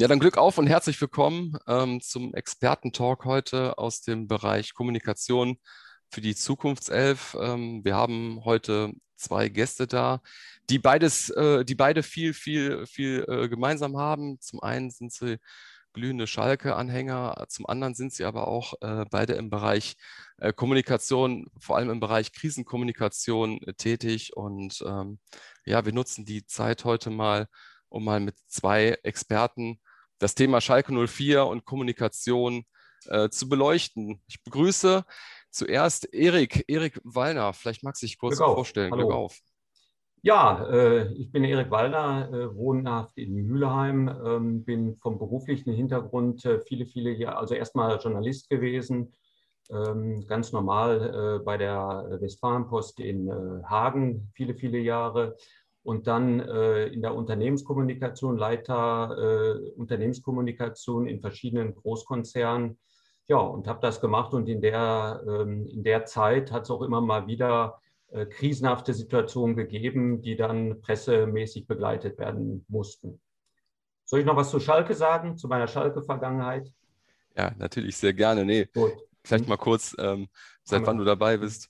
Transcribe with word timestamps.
Ja, 0.00 0.08
dann 0.08 0.18
Glück 0.18 0.38
auf 0.38 0.56
und 0.56 0.66
herzlich 0.66 0.98
willkommen 0.98 1.58
ähm, 1.66 2.00
zum 2.00 2.32
Expertentalk 2.32 3.26
heute 3.26 3.76
aus 3.76 4.00
dem 4.00 4.28
Bereich 4.28 4.72
Kommunikation 4.72 5.58
für 6.10 6.22
die 6.22 6.34
Zukunftself. 6.34 7.36
Ähm, 7.38 7.84
wir 7.84 7.96
haben 7.96 8.40
heute 8.46 8.94
zwei 9.16 9.50
Gäste 9.50 9.86
da, 9.86 10.22
die 10.70 10.78
beides, 10.78 11.28
äh, 11.28 11.66
die 11.66 11.74
beide 11.74 12.02
viel, 12.02 12.32
viel, 12.32 12.86
viel 12.86 13.26
äh, 13.28 13.50
gemeinsam 13.50 13.98
haben. 13.98 14.40
Zum 14.40 14.62
einen 14.62 14.90
sind 14.90 15.12
sie 15.12 15.36
glühende 15.92 16.26
Schalke-Anhänger, 16.26 17.44
zum 17.50 17.66
anderen 17.66 17.92
sind 17.94 18.14
sie 18.14 18.24
aber 18.24 18.48
auch 18.48 18.72
äh, 18.80 19.04
beide 19.10 19.34
im 19.34 19.50
Bereich 19.50 19.96
äh, 20.38 20.54
Kommunikation, 20.54 21.50
vor 21.58 21.76
allem 21.76 21.90
im 21.90 22.00
Bereich 22.00 22.32
Krisenkommunikation 22.32 23.60
äh, 23.64 23.74
tätig. 23.74 24.34
Und 24.34 24.82
ähm, 24.86 25.18
ja, 25.66 25.84
wir 25.84 25.92
nutzen 25.92 26.24
die 26.24 26.46
Zeit 26.46 26.86
heute 26.86 27.10
mal, 27.10 27.48
um 27.90 28.02
mal 28.02 28.20
mit 28.20 28.36
zwei 28.46 28.96
Experten 29.02 29.78
das 30.20 30.34
Thema 30.34 30.60
Schalke 30.60 30.92
04 30.92 31.46
und 31.46 31.64
Kommunikation 31.64 32.64
äh, 33.06 33.28
zu 33.30 33.48
beleuchten. 33.48 34.22
Ich 34.28 34.44
begrüße 34.44 35.04
zuerst 35.50 36.14
Erik, 36.14 36.64
Erik 36.68 37.00
Wallner. 37.02 37.52
Vielleicht 37.52 37.82
magst 37.82 38.02
du 38.02 38.06
dich 38.06 38.18
kurz 38.18 38.36
Glück 38.36 38.54
vorstellen. 38.54 38.92
Hallo. 38.92 39.08
Glück 39.08 39.16
auf. 39.16 39.38
Ja, 40.22 40.68
äh, 40.68 41.14
ich 41.14 41.32
bin 41.32 41.44
Erik 41.44 41.70
Wallner, 41.70 42.28
äh, 42.30 42.54
wohnhaft 42.54 43.16
in 43.16 43.46
Mülheim, 43.46 44.08
ähm, 44.24 44.64
bin 44.64 44.96
vom 44.96 45.18
beruflichen 45.18 45.72
Hintergrund 45.72 46.44
äh, 46.44 46.60
viele, 46.60 46.84
viele 46.84 47.10
Jahre, 47.12 47.38
also 47.38 47.54
erstmal 47.54 47.98
Journalist 47.98 48.50
gewesen, 48.50 49.14
ähm, 49.70 50.26
ganz 50.26 50.52
normal 50.52 51.38
äh, 51.40 51.42
bei 51.42 51.56
der 51.56 52.18
Westfalenpost 52.20 53.00
in 53.00 53.28
äh, 53.28 53.62
Hagen, 53.64 54.30
viele, 54.34 54.54
viele 54.54 54.78
Jahre 54.78 55.36
und 55.90 56.06
dann 56.06 56.38
äh, 56.38 56.86
in 56.86 57.02
der 57.02 57.16
Unternehmenskommunikation, 57.16 58.36
Leiter 58.36 59.58
äh, 59.58 59.70
Unternehmenskommunikation 59.70 61.08
in 61.08 61.20
verschiedenen 61.20 61.74
Großkonzernen. 61.74 62.78
Ja, 63.26 63.38
und 63.38 63.66
habe 63.66 63.80
das 63.82 64.00
gemacht 64.00 64.32
und 64.32 64.48
in 64.48 64.60
der, 64.60 65.20
ähm, 65.26 65.66
in 65.66 65.82
der 65.82 66.04
Zeit 66.04 66.52
hat 66.52 66.62
es 66.62 66.70
auch 66.70 66.82
immer 66.82 67.00
mal 67.00 67.26
wieder 67.26 67.80
äh, 68.12 68.24
krisenhafte 68.24 68.94
Situationen 68.94 69.56
gegeben, 69.56 70.22
die 70.22 70.36
dann 70.36 70.80
pressemäßig 70.80 71.66
begleitet 71.66 72.20
werden 72.20 72.64
mussten. 72.68 73.20
Soll 74.04 74.20
ich 74.20 74.26
noch 74.26 74.36
was 74.36 74.50
zu 74.50 74.60
Schalke 74.60 74.94
sagen, 74.94 75.36
zu 75.36 75.48
meiner 75.48 75.66
Schalke-Vergangenheit? 75.66 76.72
Ja, 77.36 77.50
natürlich, 77.58 77.96
sehr 77.96 78.14
gerne. 78.14 78.44
Nee, 78.44 78.68
Gut. 78.72 78.92
vielleicht 79.24 79.48
mal 79.48 79.56
kurz, 79.56 79.96
ähm, 79.98 80.28
seit 80.62 80.86
wann 80.86 80.98
du 80.98 81.04
dabei 81.04 81.36
bist. 81.36 81.68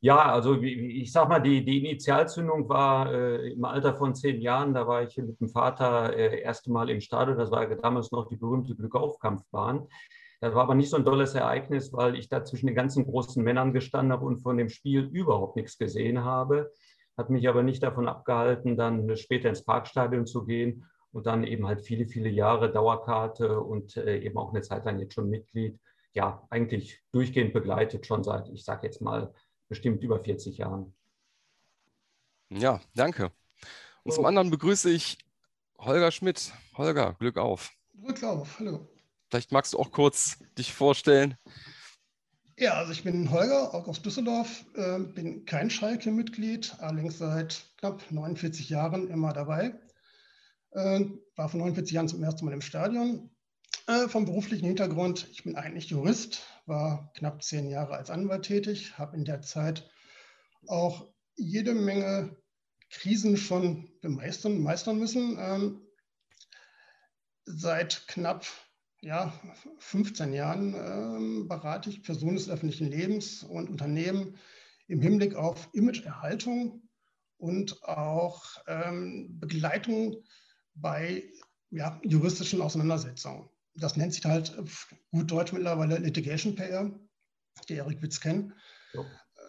Ja, 0.00 0.30
also 0.30 0.60
ich 0.62 1.10
sag 1.10 1.28
mal, 1.28 1.40
die, 1.40 1.64
die 1.64 1.78
Initialzündung 1.78 2.68
war 2.68 3.12
äh, 3.12 3.52
im 3.52 3.64
Alter 3.64 3.94
von 3.94 4.14
zehn 4.14 4.40
Jahren. 4.40 4.74
Da 4.74 4.86
war 4.86 5.02
ich 5.02 5.16
mit 5.16 5.40
dem 5.40 5.48
Vater 5.48 6.14
äh, 6.14 6.40
erste 6.40 6.70
Mal 6.70 6.90
im 6.90 7.00
Stadion. 7.00 7.38
Das 7.38 7.50
war 7.50 7.66
damals 7.66 8.12
noch 8.12 8.28
die 8.28 8.36
berühmte 8.36 8.74
Glückaufkampfbahn. 8.74 9.88
Das 10.40 10.54
war 10.54 10.64
aber 10.64 10.74
nicht 10.74 10.90
so 10.90 10.96
ein 10.96 11.04
tolles 11.04 11.34
Ereignis, 11.34 11.92
weil 11.92 12.14
ich 12.14 12.28
da 12.28 12.44
zwischen 12.44 12.66
den 12.66 12.76
ganzen 12.76 13.06
großen 13.06 13.42
Männern 13.42 13.72
gestanden 13.72 14.12
habe 14.12 14.26
und 14.26 14.42
von 14.42 14.58
dem 14.58 14.68
Spiel 14.68 15.04
überhaupt 15.04 15.56
nichts 15.56 15.78
gesehen 15.78 16.24
habe. 16.24 16.70
Hat 17.16 17.30
mich 17.30 17.48
aber 17.48 17.62
nicht 17.62 17.82
davon 17.82 18.06
abgehalten, 18.06 18.76
dann 18.76 19.16
später 19.16 19.48
ins 19.48 19.64
Parkstadion 19.64 20.26
zu 20.26 20.44
gehen 20.44 20.84
und 21.12 21.26
dann 21.26 21.44
eben 21.44 21.66
halt 21.66 21.80
viele, 21.80 22.06
viele 22.06 22.28
Jahre 22.28 22.70
Dauerkarte 22.70 23.60
und 23.60 23.96
äh, 23.96 24.18
eben 24.18 24.36
auch 24.36 24.50
eine 24.50 24.60
Zeit 24.60 24.84
lang 24.84 24.98
jetzt 24.98 25.14
schon 25.14 25.30
Mitglied. 25.30 25.80
Ja, 26.12 26.46
eigentlich 26.50 27.02
durchgehend 27.12 27.54
begleitet, 27.54 28.06
schon 28.06 28.22
seit, 28.22 28.48
ich 28.50 28.64
sage 28.64 28.86
jetzt 28.86 29.00
mal, 29.00 29.32
bestimmt 29.68 30.02
über 30.02 30.22
40 30.22 30.58
Jahren. 30.58 30.94
Ja, 32.50 32.80
danke. 32.94 33.32
Und 34.04 34.12
zum 34.12 34.24
anderen 34.24 34.50
begrüße 34.50 34.90
ich 34.90 35.18
Holger 35.78 36.12
Schmidt. 36.12 36.52
Holger, 36.76 37.14
Glück 37.14 37.36
auf. 37.38 37.72
Glück 37.94 38.22
auf, 38.22 38.58
hallo. 38.58 38.88
Vielleicht 39.28 39.52
magst 39.52 39.72
du 39.72 39.78
auch 39.78 39.90
kurz 39.90 40.38
dich 40.56 40.72
vorstellen. 40.72 41.36
Ja, 42.58 42.74
also 42.74 42.92
ich 42.92 43.04
bin 43.04 43.30
Holger, 43.30 43.74
auch 43.74 43.86
aus 43.86 44.00
Düsseldorf, 44.00 44.64
äh, 44.74 44.98
bin 44.98 45.44
kein 45.44 45.68
Schalke-Mitglied, 45.68 46.76
allerdings 46.78 47.18
seit 47.18 47.66
knapp 47.76 48.10
49 48.10 48.70
Jahren 48.70 49.08
immer 49.08 49.34
dabei. 49.34 49.78
Äh, 50.70 51.04
war 51.34 51.48
vor 51.48 51.60
49 51.60 51.92
Jahren 51.92 52.08
zum 52.08 52.22
ersten 52.22 52.46
Mal 52.46 52.54
im 52.54 52.62
Stadion. 52.62 53.30
Äh, 53.88 54.08
vom 54.08 54.24
beruflichen 54.24 54.66
Hintergrund, 54.66 55.28
ich 55.32 55.44
bin 55.44 55.56
eigentlich 55.56 55.90
Jurist, 55.90 56.46
war 56.66 57.12
knapp 57.14 57.42
zehn 57.42 57.68
Jahre 57.68 57.96
als 57.96 58.10
Anwalt 58.10 58.44
tätig, 58.44 58.98
habe 58.98 59.16
in 59.16 59.24
der 59.24 59.42
Zeit 59.42 59.88
auch 60.66 61.08
jede 61.36 61.74
Menge 61.74 62.36
Krisen 62.90 63.36
schon 63.36 63.88
bemeistern 64.00 64.60
meistern 64.60 64.98
müssen. 64.98 65.36
Ähm, 65.38 65.86
seit 67.44 68.06
knapp 68.08 68.46
ja, 69.00 69.32
15 69.78 70.32
Jahren 70.32 70.74
ähm, 70.74 71.48
berate 71.48 71.90
ich 71.90 72.02
Personen 72.02 72.36
des 72.36 72.48
öffentlichen 72.48 72.90
Lebens 72.90 73.42
und 73.42 73.68
Unternehmen 73.68 74.36
im 74.88 75.00
Hinblick 75.00 75.34
auf 75.34 75.68
Imageerhaltung 75.72 76.88
und 77.38 77.82
auch 77.84 78.44
ähm, 78.66 79.38
Begleitung 79.38 80.24
bei 80.74 81.30
ja, 81.70 82.00
juristischen 82.02 82.62
Auseinandersetzungen 82.62 83.48
das 83.78 83.96
nennt 83.96 84.14
sich 84.14 84.24
halt 84.24 84.56
gut 85.10 85.30
Deutsch 85.30 85.52
mittlerweile 85.52 85.98
Litigation 85.98 86.54
PR, 86.54 86.90
die 87.68 87.74
Erik 87.74 88.02
Witz 88.02 88.20
kennt. 88.20 88.52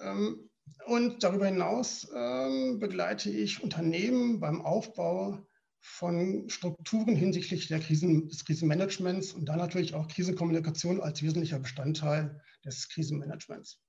Ähm, 0.02 0.50
und 0.86 1.24
darüber 1.24 1.48
hinaus 1.48 2.08
ähm, 2.14 2.80
begleite 2.80 3.30
ich 3.30 3.64
Unternehmen 3.64 4.40
beim 4.40 4.62
Aufbau 4.62 5.46
von 5.80 6.50
Strukturen 6.50 7.16
hinsichtlich 7.16 7.68
der 7.68 7.80
Krisen, 7.80 8.28
des 8.28 8.44
Krisenmanagements 8.44 9.32
und 9.32 9.46
dann 9.46 9.60
natürlich 9.60 9.96
auch 9.96 10.08
Krisenkommunikation 10.08 11.02
als 11.02 11.22
wesentlicher 11.22 11.60
Bestandteil 11.60 12.42
des 12.66 12.90
Krisenmanagements. 12.90 13.82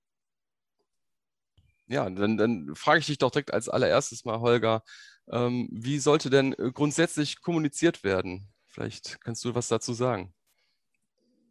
Ja, 1.88 2.08
dann, 2.08 2.36
dann 2.36 2.74
frage 2.74 3.00
ich 3.00 3.06
dich 3.06 3.18
doch 3.18 3.30
direkt 3.30 3.52
als 3.52 3.68
allererstes 3.68 4.24
mal, 4.24 4.40
Holger, 4.40 4.82
ähm, 5.30 5.68
wie 5.72 5.98
sollte 5.98 6.30
denn 6.30 6.52
grundsätzlich 6.52 7.40
kommuniziert 7.40 8.04
werden? 8.04 8.52
Vielleicht 8.78 9.20
kannst 9.22 9.44
du 9.44 9.52
was 9.56 9.66
dazu 9.66 9.92
sagen. 9.92 10.32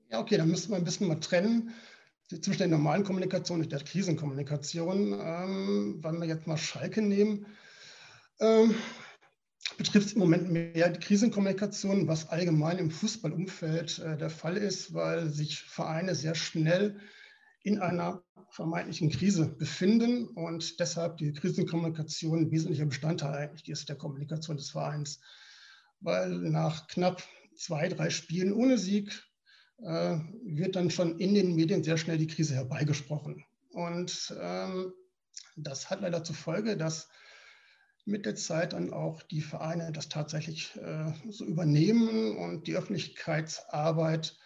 Ja, 0.09 0.21
okay, 0.21 0.37
dann 0.37 0.47
müssen 0.47 0.69
wir 0.69 0.77
ein 0.77 0.85
bisschen 0.85 1.09
mal 1.09 1.19
trennen 1.19 1.73
zwischen 2.29 2.59
der 2.59 2.67
normalen 2.69 3.03
Kommunikation 3.03 3.59
und 3.59 3.69
der 3.69 3.83
Krisenkommunikation. 3.83 5.11
Ähm, 5.19 5.99
wenn 6.01 6.21
wir 6.21 6.25
jetzt 6.25 6.47
mal 6.47 6.55
Schalke 6.55 7.01
nehmen, 7.01 7.45
ähm, 8.39 8.75
betrifft 9.77 10.07
es 10.07 10.13
im 10.13 10.19
Moment 10.19 10.49
mehr 10.49 10.89
die 10.89 10.99
Krisenkommunikation, 11.01 12.07
was 12.07 12.29
allgemein 12.29 12.77
im 12.77 12.91
Fußballumfeld 12.91 13.99
äh, 13.99 14.17
der 14.17 14.29
Fall 14.29 14.55
ist, 14.55 14.93
weil 14.93 15.29
sich 15.29 15.59
Vereine 15.63 16.15
sehr 16.15 16.33
schnell 16.33 16.97
in 17.61 17.79
einer 17.79 18.23
vermeintlichen 18.51 19.09
Krise 19.09 19.47
befinden 19.47 20.29
und 20.29 20.79
deshalb 20.79 21.17
die 21.17 21.33
Krisenkommunikation 21.33 22.39
ein 22.39 22.51
wesentlicher 22.51 22.85
Bestandteil 22.85 23.33
eigentlich 23.33 23.67
ist 23.67 23.89
der 23.89 23.97
Kommunikation 23.97 24.55
des 24.55 24.69
Vereins 24.69 25.19
weil 25.99 26.29
nach 26.29 26.87
knapp 26.87 27.23
zwei, 27.55 27.87
drei 27.89 28.09
Spielen 28.09 28.53
ohne 28.53 28.77
Sieg 28.77 29.23
äh, 29.79 30.17
wird 30.43 30.75
dann 30.75 30.89
schon 30.89 31.19
in 31.19 31.33
den 31.33 31.55
Medien 31.55 31.83
sehr 31.83 31.97
schnell 31.97 32.17
die 32.17 32.27
Krise 32.27 32.55
herbeigesprochen. 32.55 33.43
Und 33.71 34.35
ähm, 34.39 34.93
das 35.55 35.89
hat 35.89 36.01
leider 36.01 36.23
zur 36.23 36.35
Folge, 36.35 36.77
dass 36.77 37.09
mit 38.05 38.25
der 38.25 38.35
Zeit 38.35 38.73
dann 38.73 38.93
auch 38.93 39.21
die 39.23 39.41
Vereine 39.41 39.91
das 39.91 40.07
tatsächlich 40.07 40.75
äh, 40.77 41.11
so 41.29 41.45
übernehmen 41.45 42.37
und 42.37 42.67
die 42.67 42.75
Öffentlichkeitsarbeit 42.75 44.37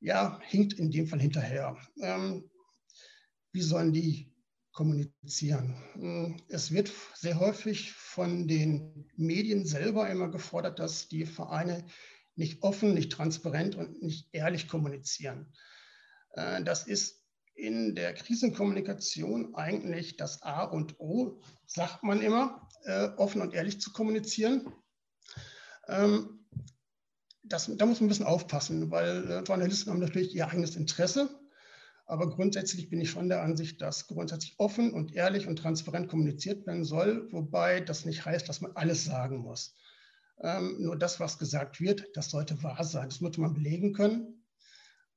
ja, 0.00 0.40
hinkt 0.42 0.74
in 0.74 0.90
dem 0.90 1.06
Fall 1.06 1.20
hinterher. 1.20 1.76
Ähm, 2.00 2.50
wie 3.52 3.62
sollen 3.62 3.92
die 3.92 4.32
kommunizieren. 4.78 5.74
Hm, 5.94 6.36
es 6.48 6.70
wird 6.70 6.92
sehr 7.14 7.40
häufig 7.40 7.90
von 7.90 8.46
den 8.46 9.10
Medien 9.16 9.66
selber 9.66 10.08
immer 10.08 10.28
gefordert, 10.28 10.78
dass 10.78 11.08
die 11.08 11.26
Vereine 11.26 11.84
nicht 12.36 12.62
offen, 12.62 12.94
nicht 12.94 13.10
transparent 13.10 13.74
und 13.74 14.00
nicht 14.00 14.28
ehrlich 14.30 14.68
kommunizieren. 14.68 15.52
Äh, 16.34 16.62
das 16.62 16.86
ist 16.86 17.24
in 17.56 17.96
der 17.96 18.14
Krisenkommunikation 18.14 19.56
eigentlich 19.56 20.16
das 20.16 20.42
A 20.42 20.62
und 20.62 21.00
O, 21.00 21.40
sagt 21.66 22.04
man 22.04 22.20
immer, 22.20 22.68
äh, 22.84 23.08
offen 23.16 23.42
und 23.42 23.54
ehrlich 23.54 23.80
zu 23.80 23.92
kommunizieren. 23.92 24.72
Ähm, 25.88 26.46
das, 27.42 27.66
da 27.66 27.84
muss 27.84 27.98
man 27.98 28.06
ein 28.06 28.10
bisschen 28.10 28.26
aufpassen, 28.26 28.92
weil 28.92 29.28
äh, 29.28 29.42
Journalisten 29.42 29.90
haben 29.90 29.98
natürlich 29.98 30.36
ihr 30.36 30.46
eigenes 30.46 30.76
Interesse 30.76 31.37
aber 32.08 32.30
grundsätzlich 32.30 32.88
bin 32.88 33.02
ich 33.02 33.10
schon 33.10 33.28
der 33.28 33.42
Ansicht, 33.42 33.82
dass 33.82 34.06
grundsätzlich 34.06 34.54
offen 34.58 34.94
und 34.94 35.14
ehrlich 35.14 35.46
und 35.46 35.56
transparent 35.56 36.08
kommuniziert 36.08 36.66
werden 36.66 36.84
soll, 36.84 37.30
wobei 37.32 37.80
das 37.80 38.06
nicht 38.06 38.24
heißt, 38.24 38.48
dass 38.48 38.62
man 38.62 38.72
alles 38.76 39.04
sagen 39.04 39.38
muss. 39.38 39.76
Ähm, 40.40 40.76
nur 40.80 40.96
das, 40.96 41.20
was 41.20 41.38
gesagt 41.38 41.80
wird, 41.80 42.08
das 42.14 42.30
sollte 42.30 42.62
wahr 42.62 42.82
sein. 42.82 43.10
Das 43.10 43.20
muss 43.20 43.36
man 43.36 43.52
belegen 43.52 43.92
können. 43.92 44.46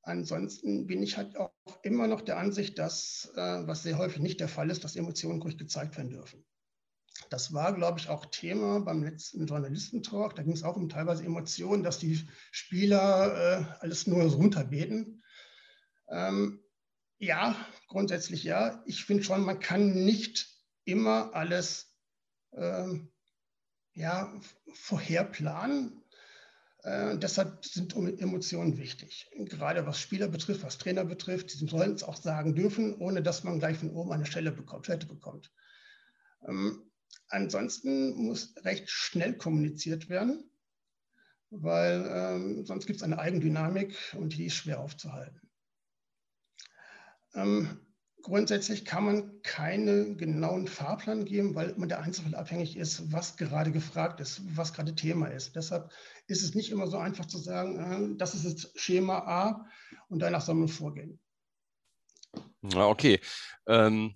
Ansonsten 0.01 0.85
bin 0.85 1.01
ich 1.01 1.15
halt 1.15 1.37
auch 1.37 1.51
immer 1.83 2.07
noch 2.07 2.21
der 2.21 2.37
Ansicht, 2.37 2.77
dass, 2.77 3.31
äh, 3.35 3.67
was 3.67 3.83
sehr 3.83 3.97
häufig 3.97 4.21
nicht 4.21 4.41
der 4.41 4.49
Fall 4.49 4.69
ist, 4.69 4.83
dass 4.83 4.97
Emotionen 4.97 5.41
ruhig 5.41 5.57
gezeigt 5.57 5.95
werden 5.95 6.09
dürfen. 6.09 6.43
Das 7.29 7.53
war, 7.53 7.73
glaube 7.73 7.99
ich, 7.99 8.09
auch 8.09 8.25
Thema 8.25 8.81
beim 8.81 9.01
letzten 9.01 9.45
Journalistentalk. 9.45 10.35
Da 10.35 10.43
ging 10.43 10.53
es 10.53 10.63
auch 10.63 10.75
um 10.75 10.89
teilweise 10.89 11.23
Emotionen, 11.23 11.83
dass 11.83 11.99
die 11.99 12.19
Spieler 12.51 13.61
äh, 13.61 13.65
alles 13.79 14.07
nur 14.07 14.23
runterbeten. 14.23 15.23
Ähm, 16.09 16.59
ja, 17.21 17.55
grundsätzlich 17.87 18.43
ja. 18.43 18.83
Ich 18.87 19.05
finde 19.05 19.23
schon, 19.23 19.43
man 19.43 19.59
kann 19.59 19.93
nicht 20.03 20.49
immer 20.85 21.35
alles 21.35 21.95
ähm, 22.53 23.11
ja, 23.93 24.33
vorherplanen. 24.73 26.03
Äh, 26.83 27.19
deshalb 27.19 27.63
sind 27.63 27.95
Emotionen 27.95 28.79
wichtig. 28.79 29.29
Gerade 29.37 29.85
was 29.85 29.99
Spieler 29.99 30.29
betrifft, 30.29 30.63
was 30.63 30.79
Trainer 30.79 31.05
betrifft, 31.05 31.53
die 31.53 31.67
sollen 31.67 31.93
es 31.93 32.03
auch 32.03 32.15
sagen 32.15 32.55
dürfen, 32.55 32.95
ohne 32.95 33.21
dass 33.21 33.43
man 33.43 33.59
gleich 33.59 33.77
von 33.77 33.91
oben 33.91 34.11
eine 34.11 34.25
Stelle 34.25 34.51
bekommt, 34.51 34.85
Stelle 34.85 35.05
bekommt. 35.05 35.51
Ähm, 36.47 36.91
ansonsten 37.27 38.15
muss 38.15 38.55
recht 38.63 38.89
schnell 38.89 39.37
kommuniziert 39.37 40.09
werden, 40.09 40.49
weil 41.51 42.03
ähm, 42.11 42.65
sonst 42.65 42.87
gibt 42.87 42.97
es 42.97 43.03
eine 43.03 43.19
Eigendynamik 43.19 43.95
und 44.17 44.35
die 44.35 44.47
ist 44.47 44.55
schwer 44.55 44.79
aufzuhalten. 44.79 45.50
Ähm, 47.33 47.79
grundsätzlich 48.21 48.85
kann 48.85 49.05
man 49.05 49.41
keinen 49.41 50.17
genauen 50.17 50.67
Fahrplan 50.67 51.25
geben, 51.25 51.55
weil 51.55 51.73
man 51.77 51.89
der 51.89 52.01
Einzelfall 52.01 52.35
abhängig 52.35 52.77
ist, 52.77 53.11
was 53.11 53.37
gerade 53.37 53.71
gefragt 53.71 54.19
ist, 54.19 54.41
was 54.55 54.73
gerade 54.73 54.95
Thema 54.95 55.27
ist. 55.27 55.55
Deshalb 55.55 55.91
ist 56.27 56.43
es 56.43 56.55
nicht 56.55 56.71
immer 56.71 56.87
so 56.87 56.97
einfach 56.97 57.25
zu 57.25 57.37
sagen, 57.37 58.13
äh, 58.13 58.17
das 58.17 58.35
ist 58.35 58.45
jetzt 58.45 58.79
Schema 58.79 59.19
A 59.19 59.65
und 60.09 60.19
danach 60.19 60.41
soll 60.41 60.55
man 60.55 60.67
vorgehen. 60.67 61.19
Ja, 62.61 62.87
okay. 62.87 63.19
Ähm, 63.65 64.15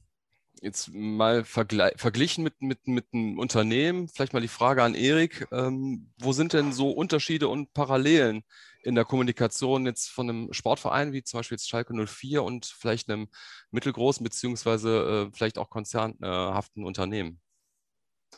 jetzt 0.61 0.89
mal 0.93 1.43
verglichen 1.43 2.43
mit, 2.43 2.61
mit, 2.61 2.87
mit 2.87 3.05
einem 3.13 3.39
Unternehmen, 3.39 4.07
vielleicht 4.07 4.33
mal 4.33 4.41
die 4.41 4.47
Frage 4.47 4.83
an 4.83 4.95
Erik, 4.95 5.47
ähm, 5.51 6.11
wo 6.17 6.31
sind 6.31 6.53
denn 6.53 6.73
so 6.73 6.91
Unterschiede 6.91 7.47
und 7.47 7.73
Parallelen 7.73 8.43
in 8.85 8.95
der 8.95 9.05
Kommunikation 9.05 9.85
jetzt 9.85 10.09
von 10.09 10.29
einem 10.29 10.53
Sportverein 10.53 11.11
wie 11.13 11.23
zum 11.23 11.39
Beispiel 11.39 11.55
jetzt 11.55 11.67
Schalke 11.67 11.93
04 11.93 12.43
und 12.43 12.65
vielleicht 12.65 13.09
einem 13.09 13.27
mittelgroßen 13.71 14.23
beziehungsweise 14.23 15.27
äh, 15.27 15.35
vielleicht 15.35 15.57
auch 15.57 15.69
konzernhaften 15.69 16.85
Unternehmen? 16.85 17.41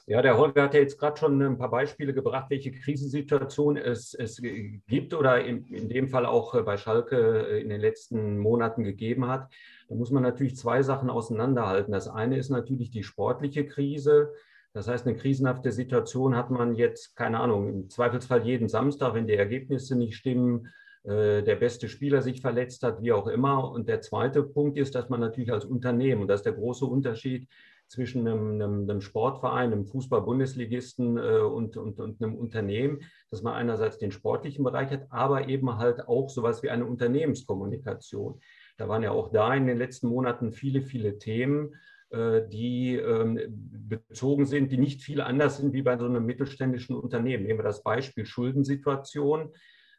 Ja, 0.06 0.22
der 0.22 0.38
Holger 0.38 0.64
hat 0.64 0.74
ja 0.74 0.80
jetzt 0.80 1.00
gerade 1.00 1.18
schon 1.18 1.42
ein 1.42 1.58
paar 1.58 1.70
Beispiele 1.70 2.14
gebracht, 2.14 2.50
welche 2.50 2.72
Krisensituation 2.72 3.76
es, 3.76 4.14
es 4.14 4.42
gibt 4.42 5.14
oder 5.14 5.44
in, 5.44 5.66
in 5.68 5.90
dem 5.90 6.08
Fall 6.08 6.26
auch 6.26 6.54
äh, 6.54 6.62
bei 6.62 6.78
Schalke 6.78 7.48
äh, 7.50 7.62
in 7.62 7.70
den 7.70 7.82
letzten 7.82 8.38
Monaten 8.38 8.84
gegeben 8.84 9.28
hat. 9.28 9.52
Da 9.90 9.96
muss 9.96 10.12
man 10.12 10.24
natürlich 10.24 10.56
zwei 10.56 10.82
Sachen 10.82 11.10
auseinanderhalten. 11.10 11.92
Das 11.92 12.08
eine 12.08 12.38
ist 12.38 12.50
natürlich 12.50 12.92
die 12.92 13.04
sportliche 13.04 13.66
Krise. 13.66 14.34
Das 14.74 14.88
heißt, 14.88 15.08
eine 15.08 15.16
krisenhafte 15.16 15.72
Situation 15.72 16.36
hat 16.36 16.52
man 16.52 16.76
jetzt, 16.76 17.16
keine 17.16 17.40
Ahnung, 17.40 17.70
im 17.70 17.90
Zweifelsfall 17.90 18.46
jeden 18.46 18.70
Samstag, 18.70 19.14
wenn 19.14 19.28
die 19.28 19.36
Ergebnisse 19.36 19.96
nicht 19.98 20.16
stimmen, 20.16 20.68
äh, 21.04 21.42
der 21.42 21.56
beste 21.56 21.90
Spieler 21.90 22.22
sich 22.22 22.42
verletzt 22.42 22.84
hat, 22.84 23.02
wie 23.02 23.12
auch 23.12 23.28
immer. 23.28 23.72
Und 23.72 23.88
der 23.88 24.02
zweite 24.02 24.44
Punkt 24.44 24.78
ist, 24.78 24.94
dass 24.94 25.10
man 25.10 25.20
natürlich 25.20 25.52
als 25.52 25.66
Unternehmen, 25.66 26.22
und 26.22 26.28
das 26.28 26.42
ist 26.42 26.46
der 26.46 26.54
große 26.54 26.86
Unterschied, 26.86 27.48
zwischen 27.88 28.28
einem, 28.28 28.62
einem, 28.62 28.90
einem 28.90 29.02
Sportverein, 29.02 29.72
einem 29.72 29.86
Fußball-Bundesligisten 29.86 31.18
äh, 31.18 31.40
und, 31.40 31.78
und, 31.78 32.00
und 32.00 32.22
einem 32.22 32.36
Unternehmen, 32.36 33.00
dass 33.32 33.42
man 33.42 33.54
einerseits 33.54 33.98
den 33.98 34.12
sportlichen 34.12 34.64
Bereich 34.64 34.92
hat, 34.92 35.08
aber 35.10 35.48
eben 35.48 35.78
halt 35.78 36.08
auch 36.08 36.30
sowas 36.30 36.64
wie 36.64 36.70
eine 36.70 36.86
Unternehmenskommunikation. 36.86 38.40
Da 38.78 38.90
waren 38.90 39.04
ja 39.04 39.12
auch 39.12 39.32
da 39.32 39.54
in 39.56 39.68
den 39.68 39.78
letzten 39.78 40.08
Monaten 40.08 40.52
viele, 40.52 40.82
viele 40.82 41.18
Themen, 41.18 41.76
die 42.10 42.96
ähm, 42.96 43.40
bezogen 43.50 44.46
sind, 44.46 44.72
die 44.72 44.78
nicht 44.78 45.02
viel 45.02 45.20
anders 45.20 45.58
sind 45.58 45.74
wie 45.74 45.82
bei 45.82 45.98
so 45.98 46.06
einem 46.06 46.26
mittelständischen 46.26 46.96
Unternehmen. 46.96 47.44
Nehmen 47.44 47.60
wir 47.60 47.64
das 47.64 47.84
Beispiel 47.84 48.26
Schuldensituation 48.26 49.54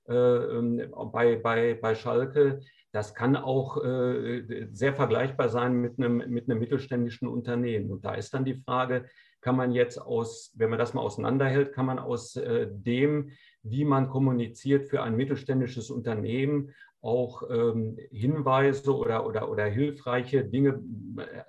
äh, 0.08 0.14
ähm, 0.14 0.90
bei, 1.12 1.36
bei, 1.36 1.74
bei 1.74 1.94
Schalke 1.94 2.60
das 2.92 3.14
kann 3.14 3.36
auch 3.36 3.84
äh, 3.84 4.66
sehr 4.72 4.94
vergleichbar 4.94 5.48
sein 5.50 5.74
mit 5.74 5.98
einem, 5.98 6.16
mit 6.30 6.48
einem 6.48 6.58
mittelständischen 6.58 7.28
Unternehmen. 7.28 7.90
Und 7.90 8.04
da 8.04 8.14
ist 8.14 8.32
dann 8.32 8.44
die 8.44 8.54
Frage, 8.54 9.06
kann 9.40 9.56
man 9.56 9.72
jetzt 9.72 9.98
aus, 9.98 10.52
wenn 10.56 10.70
man 10.70 10.78
das 10.78 10.94
mal 10.94 11.02
auseinanderhält, 11.02 11.72
kann 11.72 11.86
man 11.86 11.98
aus 11.98 12.36
äh, 12.36 12.66
dem, 12.70 13.30
wie 13.62 13.84
man 13.84 14.08
kommuniziert 14.08 14.86
für 14.88 15.02
ein 15.02 15.16
mittelständisches 15.16 15.90
Unternehmen, 15.90 16.74
auch 17.00 17.42
ähm, 17.50 17.96
Hinweise 18.10 18.96
oder, 18.96 19.26
oder, 19.26 19.50
oder 19.50 19.66
hilfreiche 19.66 20.44
Dinge 20.44 20.82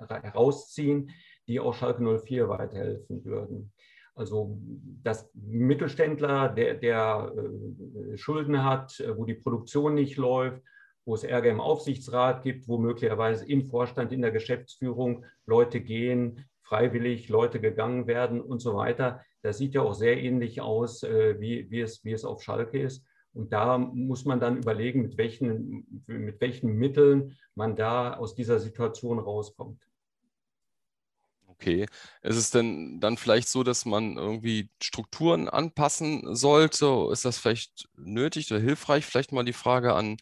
herausziehen, 0.07 1.12
die 1.48 1.60
auch 1.60 1.74
Schalke 1.74 2.04
04 2.04 2.50
weiterhelfen 2.50 3.25
würden. 3.25 3.72
Also 4.19 4.60
das 5.01 5.31
Mittelständler, 5.34 6.50
der, 6.50 6.75
der 6.75 7.34
äh, 7.36 8.18
Schulden 8.18 8.63
hat, 8.63 9.00
äh, 9.00 9.18
wo 9.18 9.24
die 9.24 9.36
Produktion 9.36 9.96
nicht 9.96 10.18
läuft, 10.18 10.62
wo 11.06 11.16
es 11.16 11.24
Ärger 11.24 11.50
im 11.50 11.62
Aufsichtsrat 11.62 12.44
gibt, 12.44 12.68
wo 12.68 12.78
möglicherweise 12.78 13.50
im 13.50 13.66
Vorstand, 13.66 14.12
in 14.12 14.22
der 14.22 14.31
Geschäftsführung 14.31 15.25
Leute 15.45 15.80
gehen, 15.80 16.45
freiwillig 16.62 17.30
Leute 17.30 17.62
gegangen 17.62 18.07
werden 18.07 18.42
und 18.42 18.60
so 18.60 18.75
weiter. 18.75 19.22
Das 19.42 19.57
sieht 19.57 19.74
ja 19.74 19.81
auch 19.81 19.94
sehr 19.94 20.22
ähnlich 20.22 20.60
aus, 20.60 21.02
äh, 21.04 21.40
wie, 21.40 21.72
wie, 21.72 21.80
es, 21.80 22.04
wie 22.04 22.12
es 22.12 22.25
auf 22.25 22.44
Schalke 22.44 22.80
ist. 22.80 23.06
Und 23.34 23.54
da 23.54 23.78
muss 23.78 24.26
man 24.26 24.40
dann 24.40 24.58
überlegen, 24.58 25.02
mit 25.02 25.18
welchen, 25.18 26.04
mit 26.08 26.42
welchen 26.42 26.76
Mitteln 26.76 27.38
man 27.56 27.76
da 27.76 28.14
aus 28.14 28.36
dieser 28.36 28.60
Situation 28.60 29.20
rauskommt. 29.20 29.81
Okay. 31.48 31.86
Ist 32.22 32.38
es 32.38 32.52
denn 32.52 33.00
dann 33.02 33.18
vielleicht 33.18 33.50
so, 33.50 33.64
dass 33.64 33.86
man 33.86 34.18
irgendwie 34.18 34.70
Strukturen 34.81 35.50
anpassen 35.50 36.36
sollte? 36.36 37.10
Ist 37.12 37.26
das 37.26 37.38
vielleicht 37.38 37.90
nötig 37.98 38.52
oder 38.52 38.62
hilfreich? 38.62 39.06
Vielleicht 39.06 39.31
mal 39.31 39.44
die 39.44 39.54
Frage 39.54 39.94
an 39.94 40.18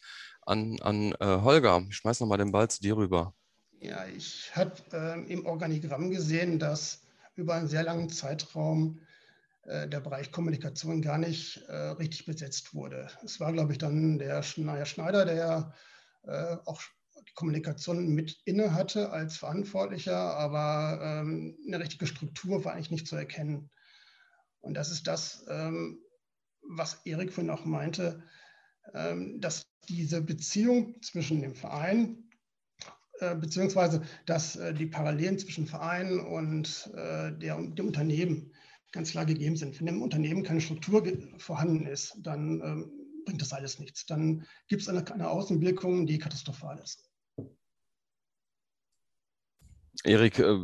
an, 0.48 0.80
an 0.82 1.14
äh, 1.20 1.42
Holger. 1.42 1.86
Ich 1.90 1.98
schmeiß 1.98 2.20
nochmal 2.20 2.38
den 2.38 2.52
Ball 2.52 2.70
zu 2.70 2.82
dir 2.82 2.98
rüber. 2.98 3.34
Ja, 3.80 4.06
ich 4.08 4.56
habe 4.56 4.74
äh, 4.94 5.32
im 5.32 5.46
Organigramm 5.46 6.10
gesehen, 6.10 6.58
dass 6.58 7.02
über 7.36 7.56
einen 7.56 7.68
sehr 7.68 7.84
langen 7.84 8.10
Zeitraum 8.10 9.00
äh, 9.00 9.17
der 9.68 10.00
Bereich 10.00 10.32
Kommunikation 10.32 11.02
gar 11.02 11.18
nicht 11.18 11.58
äh, 11.68 11.76
richtig 11.76 12.26
besetzt 12.26 12.74
wurde. 12.74 13.10
Es 13.26 13.40
war, 13.40 13.52
glaube 13.52 13.74
ich, 13.74 13.78
dann 13.78 14.18
der 14.18 14.42
Schneider, 14.42 15.26
der 15.26 15.74
äh, 16.24 16.58
auch 16.66 16.82
die 17.28 17.34
Kommunikation 17.34 18.08
mit 18.14 18.38
inne 18.46 18.74
hatte 18.74 19.12
als 19.12 19.38
Verantwortlicher, 19.38 20.18
aber 20.18 21.00
ähm, 21.02 21.58
eine 21.68 21.80
richtige 21.80 22.08
Struktur 22.08 22.64
war 22.64 22.74
eigentlich 22.74 22.92
nicht 22.92 23.08
zu 23.08 23.16
erkennen. 23.16 23.70
Und 24.62 24.76
das 24.76 24.92
ist 24.92 25.08
das, 25.08 25.46
ähm, 25.50 26.00
was 26.62 27.02
Erik 27.06 27.34
vorhin 27.34 27.52
auch 27.52 27.66
meinte, 27.66 28.24
ähm, 28.94 29.40
dass 29.42 29.64
diese 29.90 30.22
Beziehung 30.22 31.02
zwischen 31.02 31.42
dem 31.42 31.56
Verein, 31.56 32.30
äh, 33.20 33.36
beziehungsweise 33.36 34.02
dass 34.26 34.56
äh, 34.56 34.74
die 34.74 34.88
Parallelen 34.88 35.40
zwischen 35.40 35.68
Verein 35.68 36.20
und 36.20 36.90
äh, 36.94 37.32
der, 37.38 37.62
dem 37.62 37.88
Unternehmen 37.88 38.54
ganz 38.92 39.12
klar 39.12 39.26
gegeben 39.26 39.56
sind. 39.56 39.80
Wenn 39.80 39.88
im 39.88 40.02
Unternehmen 40.02 40.44
keine 40.44 40.62
Struktur 40.62 41.04
vorhanden 41.38 41.86
ist, 41.86 42.18
dann 42.22 42.62
ähm, 42.62 42.92
bringt 43.26 43.42
das 43.42 43.54
alles 43.54 43.80
nichts. 43.80 44.06
Dann 44.06 44.46
gibt 44.68 44.82
es 44.82 44.90
eine, 44.90 45.06
eine 45.12 45.30
Außenwirkung, 45.30 46.06
die 46.06 46.18
katastrophal 46.18 46.80
ist. 46.80 47.08
Erik, 50.04 50.40
äh, 50.40 50.58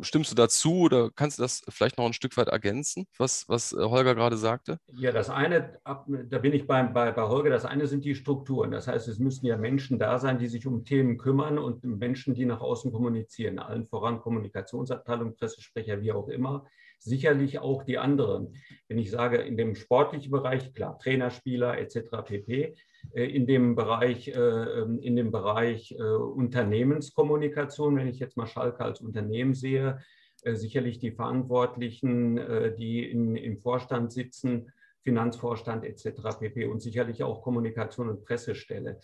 stimmst 0.00 0.30
du 0.30 0.34
dazu 0.34 0.80
oder 0.80 1.10
kannst 1.14 1.38
du 1.38 1.42
das 1.42 1.62
vielleicht 1.68 1.98
noch 1.98 2.06
ein 2.06 2.12
Stück 2.12 2.36
weit 2.36 2.48
ergänzen, 2.48 3.06
was, 3.18 3.48
was 3.48 3.72
äh, 3.72 3.76
Holger 3.76 4.14
gerade 4.14 4.36
sagte? 4.36 4.78
Ja, 4.94 5.12
das 5.12 5.30
eine, 5.30 5.78
da 5.84 6.38
bin 6.38 6.52
ich 6.52 6.66
bei, 6.66 6.82
bei, 6.84 7.12
bei 7.12 7.22
Holger, 7.22 7.50
das 7.50 7.64
eine 7.64 7.86
sind 7.86 8.04
die 8.04 8.14
Strukturen. 8.14 8.70
Das 8.70 8.88
heißt, 8.88 9.08
es 9.08 9.18
müssen 9.18 9.46
ja 9.46 9.56
Menschen 9.56 9.98
da 9.98 10.18
sein, 10.18 10.38
die 10.38 10.48
sich 10.48 10.66
um 10.66 10.84
Themen 10.84 11.18
kümmern 11.18 11.58
und 11.58 11.84
Menschen, 11.84 12.34
die 12.34 12.46
nach 12.46 12.60
außen 12.60 12.92
kommunizieren, 12.92 13.58
allen 13.58 13.86
voran 13.86 14.20
Kommunikationsabteilung, 14.20 15.36
Pressesprecher, 15.36 16.00
wie 16.00 16.12
auch 16.12 16.28
immer. 16.28 16.66
Sicherlich 17.02 17.58
auch 17.58 17.82
die 17.82 17.96
anderen. 17.96 18.54
Wenn 18.86 18.98
ich 18.98 19.10
sage, 19.10 19.38
in 19.38 19.56
dem 19.56 19.74
sportlichen 19.74 20.30
Bereich, 20.30 20.74
klar, 20.74 20.98
Trainer, 20.98 21.30
Spieler 21.30 21.78
etc. 21.78 22.22
pp. 22.24 22.74
Äh, 23.14 23.24
in 23.24 23.46
dem 23.46 23.74
Bereich, 23.74 24.28
äh, 24.28 24.32
ähm, 24.32 24.98
in 24.98 25.16
dem 25.16 25.30
Bereich 25.30 25.92
äh, 25.92 26.02
Unternehmenskommunikation, 26.02 27.96
wenn 27.96 28.08
ich 28.08 28.18
jetzt 28.18 28.36
mal 28.36 28.46
Schalke 28.46 28.84
als 28.84 29.00
Unternehmen 29.00 29.54
sehe, 29.54 29.98
sicherlich 30.42 30.98
die 30.98 31.10
Verantwortlichen, 31.10 32.40
die 32.78 33.04
in, 33.04 33.36
im 33.36 33.58
Vorstand 33.58 34.10
sitzen, 34.10 34.72
Finanzvorstand 35.02 35.84
etc. 35.84 36.38
pp. 36.40 36.64
und 36.64 36.80
sicherlich 36.80 37.22
auch 37.22 37.42
Kommunikation 37.42 38.08
und 38.08 38.24
Pressestelle. 38.24 39.00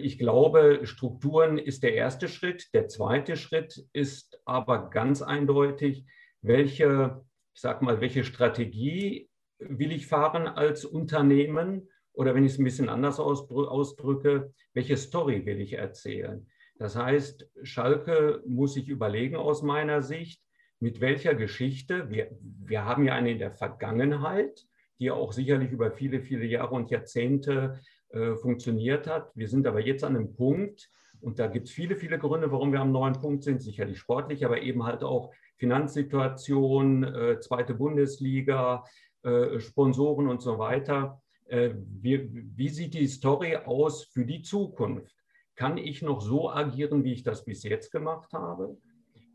Ich 0.00 0.18
glaube, 0.18 0.80
Strukturen 0.82 1.58
ist 1.58 1.84
der 1.84 1.94
erste 1.94 2.26
Schritt. 2.26 2.74
Der 2.74 2.88
zweite 2.88 3.36
Schritt 3.36 3.86
ist 3.92 4.40
aber 4.44 4.90
ganz 4.90 5.22
eindeutig, 5.22 6.04
welche, 6.46 7.22
ich 7.54 7.60
sag 7.60 7.82
mal, 7.82 8.00
welche 8.00 8.24
Strategie 8.24 9.28
will 9.58 9.92
ich 9.92 10.06
fahren 10.06 10.46
als 10.46 10.84
Unternehmen 10.84 11.88
oder 12.12 12.34
wenn 12.34 12.44
ich 12.44 12.52
es 12.52 12.58
ein 12.58 12.64
bisschen 12.64 12.88
anders 12.88 13.18
ausdrücke, 13.18 14.52
welche 14.72 14.96
Story 14.96 15.44
will 15.44 15.60
ich 15.60 15.74
erzählen? 15.74 16.46
Das 16.78 16.94
heißt, 16.94 17.48
Schalke 17.62 18.42
muss 18.46 18.74
sich 18.74 18.88
überlegen 18.88 19.36
aus 19.36 19.62
meiner 19.62 20.02
Sicht, 20.02 20.42
mit 20.78 21.00
welcher 21.00 21.34
Geschichte, 21.34 22.10
wir, 22.10 22.30
wir 22.40 22.84
haben 22.84 23.04
ja 23.04 23.14
eine 23.14 23.32
in 23.32 23.38
der 23.38 23.52
Vergangenheit, 23.52 24.66
die 24.98 25.10
auch 25.10 25.32
sicherlich 25.32 25.70
über 25.70 25.90
viele, 25.90 26.20
viele 26.20 26.44
Jahre 26.44 26.74
und 26.74 26.90
Jahrzehnte 26.90 27.80
äh, 28.10 28.34
funktioniert 28.36 29.06
hat. 29.06 29.30
Wir 29.34 29.48
sind 29.48 29.66
aber 29.66 29.80
jetzt 29.80 30.04
an 30.04 30.16
einem 30.16 30.34
Punkt, 30.34 30.90
und 31.20 31.38
da 31.38 31.46
gibt 31.46 31.66
es 31.66 31.72
viele, 31.72 31.96
viele 31.96 32.18
Gründe, 32.18 32.52
warum 32.52 32.72
wir 32.72 32.80
am 32.80 32.92
neuen 32.92 33.14
Punkt 33.14 33.42
sind, 33.42 33.62
sicherlich 33.62 33.98
sportlich, 33.98 34.44
aber 34.44 34.60
eben 34.60 34.84
halt 34.84 35.02
auch 35.02 35.32
Finanzsituation, 35.56 37.04
äh, 37.04 37.40
zweite 37.40 37.74
Bundesliga, 37.74 38.84
äh, 39.22 39.58
Sponsoren 39.60 40.28
und 40.28 40.42
so 40.42 40.58
weiter. 40.58 41.20
Äh, 41.46 41.74
wie, 41.76 42.28
wie 42.56 42.68
sieht 42.68 42.94
die 42.94 43.06
Story 43.06 43.56
aus 43.56 44.04
für 44.04 44.24
die 44.24 44.42
Zukunft? 44.42 45.14
Kann 45.54 45.78
ich 45.78 46.02
noch 46.02 46.20
so 46.20 46.50
agieren, 46.50 47.04
wie 47.04 47.12
ich 47.12 47.22
das 47.22 47.44
bis 47.44 47.62
jetzt 47.62 47.90
gemacht 47.90 48.32
habe? 48.32 48.76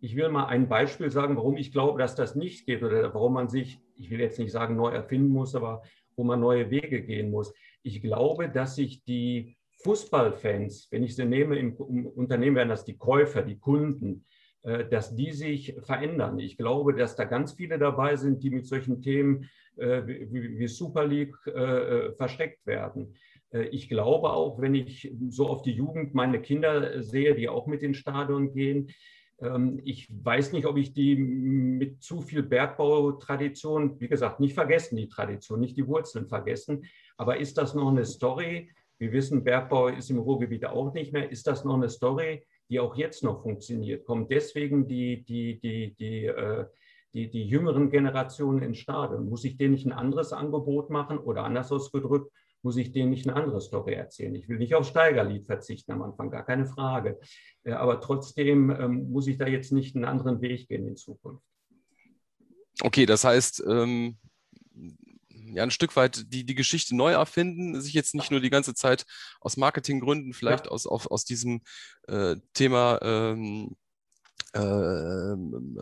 Ich 0.01 0.15
will 0.15 0.29
mal 0.29 0.45
ein 0.45 0.67
Beispiel 0.67 1.09
sagen, 1.09 1.35
warum 1.35 1.57
ich 1.57 1.71
glaube, 1.71 1.99
dass 1.99 2.15
das 2.15 2.35
nicht 2.35 2.65
geht 2.65 2.83
oder 2.83 3.13
warum 3.13 3.33
man 3.33 3.49
sich, 3.49 3.79
ich 3.95 4.09
will 4.09 4.19
jetzt 4.19 4.39
nicht 4.39 4.51
sagen 4.51 4.75
neu 4.75 4.89
erfinden 4.89 5.29
muss, 5.29 5.55
aber 5.55 5.83
wo 6.15 6.23
man 6.23 6.39
neue 6.39 6.69
Wege 6.69 7.01
gehen 7.03 7.31
muss. 7.31 7.53
Ich 7.83 8.01
glaube, 8.01 8.49
dass 8.49 8.75
sich 8.75 9.03
die 9.03 9.57
Fußballfans, 9.83 10.87
wenn 10.91 11.03
ich 11.03 11.15
sie 11.15 11.25
nehme, 11.25 11.57
im 11.57 11.75
Unternehmen 11.75 12.55
wären 12.55 12.69
das 12.69 12.85
die 12.85 12.97
Käufer, 12.97 13.41
die 13.41 13.57
Kunden, 13.57 14.25
dass 14.63 15.15
die 15.15 15.31
sich 15.31 15.75
verändern. 15.81 16.37
Ich 16.37 16.55
glaube, 16.55 16.93
dass 16.93 17.15
da 17.15 17.23
ganz 17.23 17.53
viele 17.53 17.79
dabei 17.79 18.15
sind, 18.15 18.43
die 18.43 18.51
mit 18.51 18.67
solchen 18.67 19.01
Themen 19.01 19.49
äh, 19.77 20.03
wie 20.05 20.67
Super 20.67 21.07
League 21.07 21.35
äh, 21.47 22.11
versteckt 22.13 22.65
werden. 22.67 23.15
Ich 23.71 23.89
glaube 23.89 24.31
auch, 24.31 24.61
wenn 24.61 24.75
ich 24.75 25.13
so 25.27 25.47
auf 25.47 25.61
die 25.61 25.73
Jugend 25.73 26.13
meine 26.13 26.41
Kinder 26.41 27.03
sehe, 27.03 27.35
die 27.35 27.49
auch 27.49 27.67
mit 27.67 27.81
den 27.81 27.93
Stadion 27.93 28.53
gehen, 28.53 28.91
ähm, 29.41 29.81
ich 29.83 30.07
weiß 30.09 30.53
nicht, 30.53 30.65
ob 30.65 30.77
ich 30.77 30.93
die 30.93 31.15
mit 31.17 32.01
zu 32.01 32.21
viel 32.21 32.43
Bergbautradition, 32.43 33.99
wie 33.99 34.07
gesagt, 34.07 34.39
nicht 34.39 34.53
vergessen, 34.53 34.95
die 34.95 35.09
Tradition, 35.09 35.59
nicht 35.59 35.75
die 35.75 35.87
Wurzeln 35.87 36.27
vergessen, 36.27 36.85
aber 37.17 37.37
ist 37.37 37.57
das 37.57 37.73
noch 37.73 37.89
eine 37.89 38.05
Story, 38.05 38.69
wir 39.01 39.11
wissen, 39.11 39.43
Bergbau 39.43 39.87
ist 39.87 40.11
im 40.11 40.19
Ruhrgebiet 40.19 40.63
auch 40.65 40.93
nicht 40.93 41.11
mehr. 41.11 41.31
Ist 41.31 41.47
das 41.47 41.65
noch 41.65 41.73
eine 41.73 41.89
Story, 41.89 42.45
die 42.71 42.79
auch 42.79 42.95
jetzt 42.95 43.23
noch 43.23 43.43
funktioniert? 43.43 44.05
Kommt 44.05 44.31
deswegen 44.31 44.87
die, 44.87 45.23
die, 45.23 45.59
die, 45.59 45.93
die, 45.93 46.25
äh, 46.25 46.65
die, 47.13 47.29
die 47.29 47.45
jüngeren 47.45 47.91
Generationen 47.91 48.63
ins 48.63 48.77
Stadion? 48.77 49.29
Muss 49.29 49.43
ich 49.43 49.57
denen 49.57 49.73
nicht 49.73 49.85
ein 49.85 49.91
anderes 49.91 50.31
Angebot 50.31 50.89
machen 50.89 51.17
oder 51.19 51.43
anders 51.43 51.71
ausgedrückt, 51.71 52.31
muss 52.63 52.77
ich 52.77 52.93
denen 52.93 53.09
nicht 53.09 53.27
eine 53.27 53.35
andere 53.35 53.59
Story 53.59 53.93
erzählen? 53.93 54.33
Ich 54.35 54.47
will 54.47 54.57
nicht 54.57 54.73
auf 54.73 54.87
Steigerlied 54.87 55.45
verzichten 55.45 55.91
am 55.91 56.01
Anfang, 56.01 56.31
gar 56.31 56.45
keine 56.45 56.65
Frage. 56.65 57.19
Äh, 57.63 57.73
aber 57.73 57.99
trotzdem 57.99 58.69
ähm, 58.69 59.11
muss 59.11 59.27
ich 59.27 59.37
da 59.37 59.47
jetzt 59.47 59.73
nicht 59.73 59.95
einen 59.95 60.05
anderen 60.05 60.41
Weg 60.41 60.67
gehen 60.69 60.87
in 60.87 60.95
Zukunft. 60.95 61.43
Okay, 62.81 63.05
das 63.05 63.25
heißt, 63.25 63.63
ähm, 63.67 64.17
ja, 65.55 65.63
ein 65.63 65.71
Stück 65.71 65.95
weit 65.95 66.31
die, 66.33 66.45
die 66.45 66.55
Geschichte 66.55 66.95
neu 66.95 67.11
erfinden, 67.11 67.81
sich 67.81 67.93
jetzt 67.93 68.15
nicht 68.15 68.31
nur 68.31 68.39
die 68.39 68.49
ganze 68.49 68.73
Zeit 68.73 69.05
aus 69.39 69.57
Marketinggründen, 69.57 70.33
vielleicht 70.33 70.65
ja. 70.65 70.71
aus, 70.71 70.85
auf, 70.87 71.09
aus 71.09 71.25
diesem 71.25 71.61
äh, 72.07 72.35
Thema 72.53 72.99
ähm, 73.01 73.75
äh, 74.53 75.35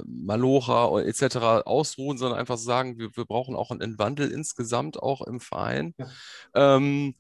Malocha 0.06 1.00
etc. 1.02 1.66
ausruhen, 1.66 2.18
sondern 2.18 2.40
einfach 2.40 2.58
sagen, 2.58 2.98
wir, 2.98 3.10
wir 3.16 3.26
brauchen 3.26 3.56
auch 3.56 3.72
einen 3.72 3.98
Wandel 3.98 4.32
insgesamt 4.32 5.02
auch 5.02 5.22
im 5.22 5.40
Verein. 5.40 5.94
Ja. 5.98 6.08
Ähm, 6.76 7.16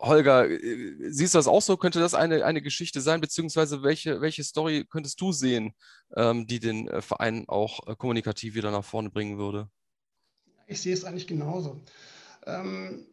Holger, 0.00 0.48
äh, 0.48 1.10
siehst 1.10 1.34
du 1.34 1.38
das 1.38 1.48
auch 1.48 1.62
so? 1.62 1.76
Könnte 1.76 2.00
das 2.00 2.14
eine, 2.14 2.44
eine 2.44 2.62
Geschichte 2.62 3.00
sein, 3.00 3.20
beziehungsweise 3.20 3.82
welche, 3.82 4.20
welche 4.20 4.44
Story 4.44 4.86
könntest 4.88 5.20
du 5.20 5.32
sehen, 5.32 5.74
ähm, 6.16 6.46
die 6.46 6.60
den 6.60 6.88
äh, 6.88 7.02
Verein 7.02 7.44
auch 7.48 7.86
äh, 7.86 7.96
kommunikativ 7.96 8.54
wieder 8.54 8.70
nach 8.70 8.84
vorne 8.84 9.10
bringen 9.10 9.38
würde? 9.38 9.68
Ich 10.68 10.82
sehe 10.82 10.92
es 10.92 11.04
eigentlich 11.04 11.26
genauso. 11.26 11.82
Ähm, 12.46 13.06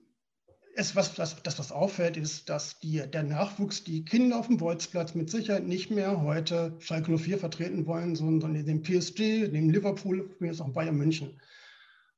es, 0.75 0.93
was, 0.95 1.15
das, 1.15 1.41
das, 1.41 1.57
was 1.57 1.71
auffällt, 1.71 2.17
ist, 2.17 2.49
dass 2.49 2.79
die, 2.79 2.97
der 3.09 3.23
Nachwuchs, 3.23 3.85
die 3.85 4.03
Kinder 4.03 4.37
auf 4.37 4.47
dem 4.47 4.57
Bolzplatz 4.57 5.15
mit 5.15 5.29
Sicherheit 5.29 5.65
nicht 5.65 5.89
mehr 5.89 6.21
heute 6.21 6.75
Schalke 6.79 7.17
04 7.17 7.37
vertreten 7.37 7.85
wollen, 7.85 8.17
sondern 8.17 8.53
den 8.53 8.81
PSG, 8.81 9.47
den 9.47 9.69
Liverpool, 9.69 10.35
jetzt 10.41 10.61
auch 10.61 10.69
Bayern 10.69 10.97
München. 10.97 11.39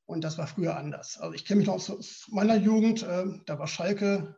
Und 0.06 0.24
das 0.24 0.38
war 0.38 0.48
früher 0.48 0.76
anders. 0.76 1.18
Also 1.18 1.34
ich 1.34 1.44
kenne 1.44 1.58
mich 1.58 1.68
noch 1.68 1.74
aus 1.74 2.26
meiner 2.30 2.56
Jugend, 2.56 3.04
äh, 3.04 3.26
da 3.46 3.60
war 3.60 3.68
Schalke, 3.68 4.36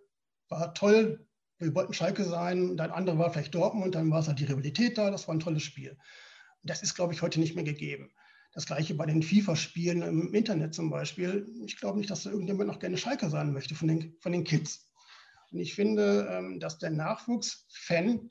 war 0.51 0.75
toll, 0.75 1.27
wir 1.59 1.75
wollten 1.75 1.95
Schalke 1.95 2.25
sein, 2.25 2.77
dann 2.77 2.91
andere 2.91 3.17
war 3.19 3.33
vielleicht 3.33 3.55
Dortmund, 3.55 3.95
dann 3.95 4.11
war 4.11 4.21
es 4.21 4.29
halt 4.29 4.39
die 4.39 4.45
Rivalität 4.45 4.99
da, 4.99 5.11
das 5.11 5.29
war 5.29 5.35
ein 5.35 5.41
tolles 5.41 5.63
Spiel. 5.63 5.97
Das 6.63 6.83
ist, 6.83 6.95
glaube 6.95 7.15
ich, 7.15 7.23
heute 7.23 7.41
nicht 7.41 7.55
mehr 7.55 7.65
gegeben. 7.65 8.11
Das 8.53 8.67
gleiche 8.67 8.95
bei 8.95 9.07
den 9.07 9.23
FIFA-Spielen 9.23 10.03
im 10.03 10.35
Internet 10.35 10.75
zum 10.75 10.91
Beispiel. 10.91 11.49
Ich 11.65 11.77
glaube 11.77 11.99
nicht, 11.99 12.11
dass 12.11 12.25
da 12.25 12.31
irgendjemand 12.31 12.69
noch 12.69 12.81
gerne 12.81 12.97
Schalke 12.97 13.31
sein 13.31 13.53
möchte 13.53 13.75
von 13.75 13.89
den, 13.89 14.17
von 14.21 14.33
den 14.33 14.45
Kids. 14.45 14.91
Und 15.53 15.59
ich 15.61 15.75
finde, 15.75 16.29
ähm, 16.31 16.61
dass 16.61 16.79
der 16.79 16.91
Nachwuchs-Fan 16.91 18.29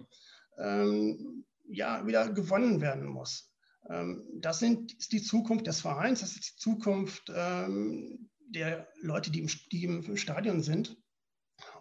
ähm, 0.57 1.45
ja 1.69 2.05
wieder 2.05 2.31
gewonnen 2.31 2.81
werden 2.81 3.07
muss. 3.07 3.53
Ähm, 3.89 4.27
das 4.35 4.59
sind, 4.59 4.93
ist 4.93 5.11
die 5.11 5.21
Zukunft 5.21 5.67
des 5.67 5.81
Vereins, 5.81 6.21
das 6.21 6.33
ist 6.33 6.49
die 6.49 6.59
Zukunft 6.59 7.31
ähm, 7.33 8.29
der 8.41 8.87
Leute, 9.01 9.31
die 9.31 9.39
im, 9.39 9.49
die 9.71 9.83
im 9.83 10.17
Stadion 10.17 10.61
sind. 10.61 10.97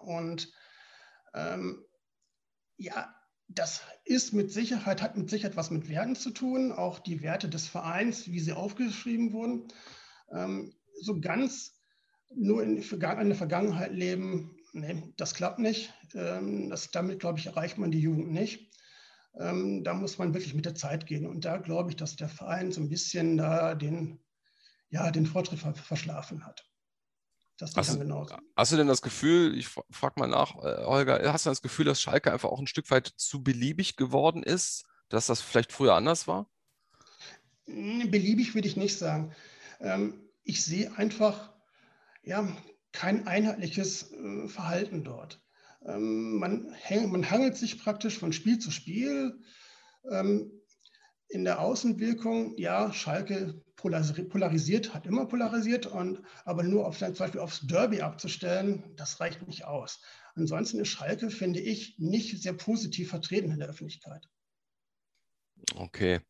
Und 0.01 0.53
ähm, 1.35 1.85
ja, 2.77 3.15
das 3.49 3.83
ist 4.05 4.33
mit 4.33 4.53
Sicherheit, 4.53 5.03
hat 5.03 5.17
mit 5.17 5.31
Sicherheit 5.31 5.57
was 5.57 5.71
mit 5.71 5.89
Werten 5.89 6.17
zu 6.17 6.31
tun, 6.31 6.73
auch 6.73 6.99
die 6.99 7.23
Werte 7.23 7.49
des 7.49 7.67
Vereins, 7.67 8.29
wie 8.29 8.41
sie 8.41 8.53
aufgeschrieben 8.53 9.33
wurden. 9.33 9.69
Ähm, 10.33 10.75
so 11.01 11.21
ganz 11.21 11.81
nur 12.35 12.63
in, 12.63 12.77
der 12.77 13.37
Vergangenheit 13.37 13.93
leben, 13.93 14.57
nee, 14.73 15.03
das 15.17 15.35
klappt 15.35 15.59
nicht. 15.59 15.93
Ähm, 16.15 16.69
das, 16.69 16.91
damit, 16.91 17.21
glaube 17.21 17.39
ich, 17.39 17.47
erreicht 17.47 17.79
man 17.79 17.91
die 17.91 18.01
Jugend 18.01 18.31
nicht. 18.31 18.71
Ähm, 19.39 19.83
da 19.83 19.95
muss 19.95 20.19
man 20.19 20.35
wirklich 20.35 20.55
mit 20.55 20.67
der 20.67 20.75
Zeit 20.75 21.07
gehen. 21.07 21.27
Und 21.27 21.45
da 21.45 21.57
glaube 21.57 21.91
ich, 21.91 21.97
dass 21.97 22.17
der 22.17 22.29
Verein 22.29 22.71
so 22.71 22.83
ein 22.83 22.91
bisschen 22.91 23.39
da 23.39 23.75
den, 23.75 24.21
ja, 24.91 25.11
den 25.11 25.27
Fortschritt 25.27 25.61
verschlafen 25.61 26.45
hat. 26.45 26.68
Das 27.59 27.75
hast, 27.75 27.91
dann 27.91 28.01
genauso. 28.01 28.37
Hast 28.57 28.73
du 28.73 28.77
denn 28.77 28.87
das 28.87 29.03
Gefühl, 29.03 29.57
ich 29.59 29.69
frage 29.69 30.21
mal 30.21 30.29
nach, 30.29 30.57
äh, 30.57 30.85
Holger, 30.85 31.33
hast 31.33 31.45
du 31.45 31.51
das 31.51 31.61
Gefühl, 31.61 31.85
dass 31.85 32.01
Schalke 32.01 32.33
einfach 32.33 32.49
auch 32.49 32.61
ein 32.61 32.69
Stück 32.69 32.91
weit 32.91 33.13
zu 33.17 33.43
beliebig 33.43 33.97
geworden 33.97 34.45
ist, 34.45 34.87
dass 35.09 35.27
das 35.27 35.41
vielleicht 35.41 35.73
früher 35.73 35.95
anders 35.95 36.29
war? 36.29 36.49
Hm, 37.67 38.11
beliebig 38.11 38.55
würde 38.55 38.69
ich 38.69 38.77
nicht 38.77 38.97
sagen. 38.97 39.35
Ähm, 39.81 40.31
ich 40.45 40.65
sehe 40.65 40.97
einfach 40.97 41.53
ja, 42.23 42.49
kein 42.93 43.27
einheitliches 43.27 44.13
äh, 44.13 44.49
Verhalten 44.49 45.03
dort. 45.03 45.43
Ähm, 45.85 46.39
man, 46.39 46.75
man 47.11 47.31
hangelt 47.31 47.57
sich 47.57 47.83
praktisch 47.83 48.19
von 48.19 48.33
Spiel 48.33 48.59
zu 48.59 48.71
Spiel. 48.71 49.41
Ähm, 50.11 50.53
in 51.29 51.45
der 51.45 51.61
Außenwirkung, 51.61 52.57
ja, 52.57 52.93
Schalke 52.93 53.63
polarisiert, 53.79 54.93
hat 54.93 55.07
immer 55.07 55.27
polarisiert, 55.27 55.87
und, 55.87 56.21
aber 56.45 56.63
nur 56.63 56.87
auf, 56.87 56.99
zum 56.99 57.15
Beispiel 57.15 57.41
aufs 57.41 57.67
Derby 57.67 58.03
abzustellen, 58.03 58.95
das 58.97 59.21
reicht 59.21 59.47
nicht 59.47 59.65
aus. 59.65 60.01
Ansonsten 60.35 60.81
ist 60.81 60.89
Schalke, 60.89 61.31
finde 61.31 61.61
ich, 61.61 61.99
nicht 61.99 62.43
sehr 62.43 62.53
positiv 62.53 63.11
vertreten 63.11 63.51
in 63.51 63.61
der 63.61 63.69
Öffentlichkeit. 63.69 64.29
Okay. 65.75 66.21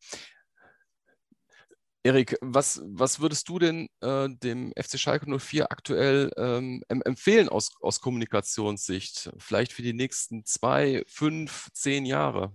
Erik, 2.03 2.37
was, 2.41 2.81
was 2.85 3.19
würdest 3.19 3.49
du 3.49 3.59
denn 3.59 3.89
äh, 3.99 4.29
dem 4.29 4.71
FC 4.79 4.97
Schalke 4.97 5.37
04 5.37 5.69
aktuell 5.69 6.31
ähm, 6.37 6.81
empfehlen 6.87 7.49
aus, 7.49 7.71
aus 7.81 7.99
Kommunikationssicht? 7.99 9.31
Vielleicht 9.37 9.73
für 9.73 9.81
die 9.81 9.93
nächsten 9.93 10.45
zwei, 10.45 11.03
fünf, 11.07 11.67
zehn 11.73 12.05
Jahre? 12.05 12.53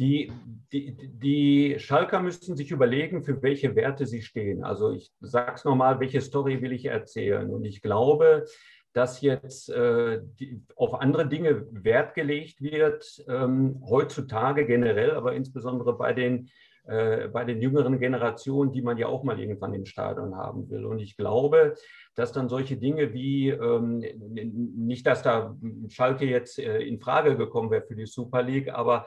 Die, 0.00 0.32
die, 0.72 1.76
Schalker 1.78 2.20
müssten 2.20 2.56
sich 2.56 2.70
überlegen, 2.70 3.22
für 3.22 3.42
welche 3.42 3.76
Werte 3.76 4.06
sie 4.06 4.22
stehen. 4.22 4.64
Also 4.64 4.92
ich 4.92 5.12
sage 5.20 5.52
es 5.56 5.64
nochmal, 5.66 6.00
welche 6.00 6.22
Story 6.22 6.62
will 6.62 6.72
ich 6.72 6.86
erzählen? 6.86 7.50
Und 7.50 7.66
ich 7.66 7.82
glaube, 7.82 8.46
dass 8.94 9.20
jetzt 9.20 9.68
äh, 9.68 10.22
die, 10.38 10.62
auf 10.74 10.94
andere 10.94 11.28
Dinge 11.28 11.66
Wert 11.70 12.14
gelegt 12.14 12.62
wird, 12.62 13.22
ähm, 13.28 13.84
heutzutage 13.86 14.64
generell, 14.64 15.10
aber 15.10 15.34
insbesondere 15.34 15.98
bei 15.98 16.14
den, 16.14 16.48
äh, 16.86 17.28
bei 17.28 17.44
den 17.44 17.60
jüngeren 17.60 18.00
Generationen, 18.00 18.72
die 18.72 18.80
man 18.80 18.96
ja 18.96 19.06
auch 19.06 19.22
mal 19.22 19.38
irgendwann 19.38 19.74
im 19.74 19.84
Stadion 19.84 20.34
haben 20.34 20.70
will. 20.70 20.86
Und 20.86 21.00
ich 21.00 21.18
glaube, 21.18 21.74
dass 22.14 22.32
dann 22.32 22.48
solche 22.48 22.78
Dinge 22.78 23.12
wie, 23.12 23.50
ähm, 23.50 24.00
nicht, 24.00 25.06
dass 25.06 25.22
da 25.22 25.54
Schalke 25.88 26.24
jetzt 26.24 26.58
äh, 26.58 26.78
in 26.78 27.00
Frage 27.00 27.36
gekommen 27.36 27.70
wäre 27.70 27.82
für 27.82 27.96
die 27.96 28.06
Super 28.06 28.42
League, 28.42 28.70
aber 28.70 29.06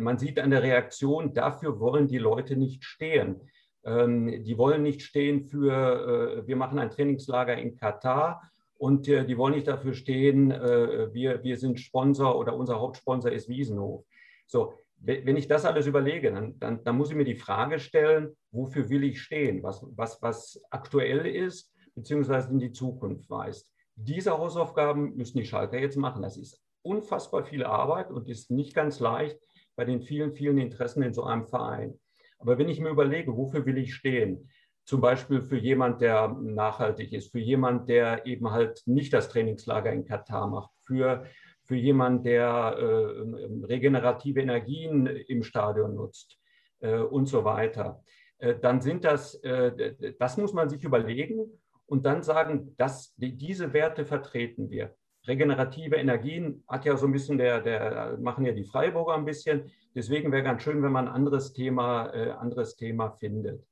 man 0.00 0.18
sieht 0.18 0.38
an 0.38 0.50
der 0.50 0.62
Reaktion, 0.62 1.34
dafür 1.34 1.80
wollen 1.80 2.08
die 2.08 2.18
Leute 2.18 2.56
nicht 2.56 2.84
stehen. 2.84 3.40
Ähm, 3.84 4.44
die 4.44 4.56
wollen 4.58 4.82
nicht 4.82 5.02
stehen 5.02 5.44
für, 5.44 6.42
äh, 6.42 6.46
wir 6.46 6.56
machen 6.56 6.78
ein 6.78 6.90
Trainingslager 6.90 7.56
in 7.56 7.76
Katar 7.76 8.42
und 8.74 9.08
äh, 9.08 9.24
die 9.24 9.36
wollen 9.36 9.54
nicht 9.54 9.68
dafür 9.68 9.94
stehen, 9.94 10.50
äh, 10.50 11.12
wir, 11.12 11.42
wir 11.42 11.56
sind 11.56 11.80
Sponsor 11.80 12.38
oder 12.38 12.56
unser 12.56 12.80
Hauptsponsor 12.80 13.32
ist 13.32 13.48
Wiesenhof. 13.48 14.04
So, 14.46 14.74
wenn 15.04 15.36
ich 15.36 15.48
das 15.48 15.64
alles 15.64 15.88
überlege, 15.88 16.30
dann, 16.30 16.58
dann, 16.60 16.84
dann, 16.84 16.96
muss 16.96 17.10
ich 17.10 17.16
mir 17.16 17.24
die 17.24 17.34
Frage 17.34 17.80
stellen, 17.80 18.36
wofür 18.52 18.88
will 18.88 19.02
ich 19.02 19.20
stehen, 19.20 19.60
was, 19.64 19.84
was, 19.96 20.22
was 20.22 20.62
aktuell 20.70 21.26
ist, 21.26 21.72
beziehungsweise 21.96 22.50
in 22.50 22.60
die 22.60 22.70
Zukunft 22.70 23.28
weist. 23.28 23.68
Diese 23.96 24.38
Hausaufgaben 24.38 25.16
müssen 25.16 25.38
die 25.38 25.44
Schalker 25.44 25.80
jetzt 25.80 25.96
machen. 25.96 26.22
Das 26.22 26.36
ist 26.36 26.62
unfassbar 26.82 27.44
viel 27.44 27.64
Arbeit 27.64 28.12
und 28.12 28.28
ist 28.28 28.50
nicht 28.52 28.74
ganz 28.74 29.00
leicht 29.00 29.38
bei 29.76 29.84
den 29.84 30.02
vielen, 30.02 30.32
vielen 30.32 30.58
Interessen 30.58 31.02
in 31.02 31.14
so 31.14 31.24
einem 31.24 31.46
Verein. 31.46 31.98
Aber 32.38 32.58
wenn 32.58 32.68
ich 32.68 32.80
mir 32.80 32.90
überlege, 32.90 33.36
wofür 33.36 33.64
will 33.66 33.78
ich 33.78 33.94
stehen, 33.94 34.50
zum 34.84 35.00
Beispiel 35.00 35.40
für 35.40 35.56
jemand, 35.56 36.00
der 36.00 36.28
nachhaltig 36.28 37.12
ist, 37.12 37.30
für 37.30 37.38
jemand, 37.38 37.88
der 37.88 38.26
eben 38.26 38.50
halt 38.50 38.82
nicht 38.86 39.12
das 39.12 39.28
Trainingslager 39.28 39.92
in 39.92 40.04
Katar 40.04 40.48
macht, 40.48 40.70
für, 40.80 41.24
für 41.64 41.76
jemand, 41.76 42.26
der 42.26 42.76
äh, 42.78 43.64
regenerative 43.66 44.40
Energien 44.40 45.06
im 45.06 45.44
Stadion 45.44 45.94
nutzt 45.94 46.36
äh, 46.80 46.96
und 46.96 47.26
so 47.26 47.44
weiter, 47.44 48.02
äh, 48.38 48.56
dann 48.58 48.80
sind 48.80 49.04
das, 49.04 49.36
äh, 49.44 49.94
das 50.18 50.36
muss 50.36 50.52
man 50.52 50.68
sich 50.68 50.82
überlegen 50.82 51.60
und 51.86 52.04
dann 52.04 52.22
sagen, 52.22 52.74
dass 52.76 53.14
die, 53.16 53.36
diese 53.36 53.72
Werte 53.72 54.04
vertreten 54.04 54.68
wir. 54.68 54.94
Regenerative 55.26 55.96
Energien 55.96 56.64
hat 56.68 56.84
ja 56.84 56.96
so 56.96 57.06
ein 57.06 57.12
bisschen 57.12 57.38
der, 57.38 57.60
der 57.60 58.18
machen 58.20 58.44
ja 58.44 58.52
die 58.52 58.64
Freiburger 58.64 59.14
ein 59.14 59.24
bisschen. 59.24 59.70
Deswegen 59.94 60.32
wäre 60.32 60.42
ganz 60.42 60.62
schön, 60.62 60.82
wenn 60.82 60.92
man 60.92 61.08
ein 61.08 61.14
anderes 61.14 61.52
Thema, 61.52 62.12
äh, 62.12 62.30
anderes 62.30 62.76
Thema 62.76 63.10
findet. 63.10 63.64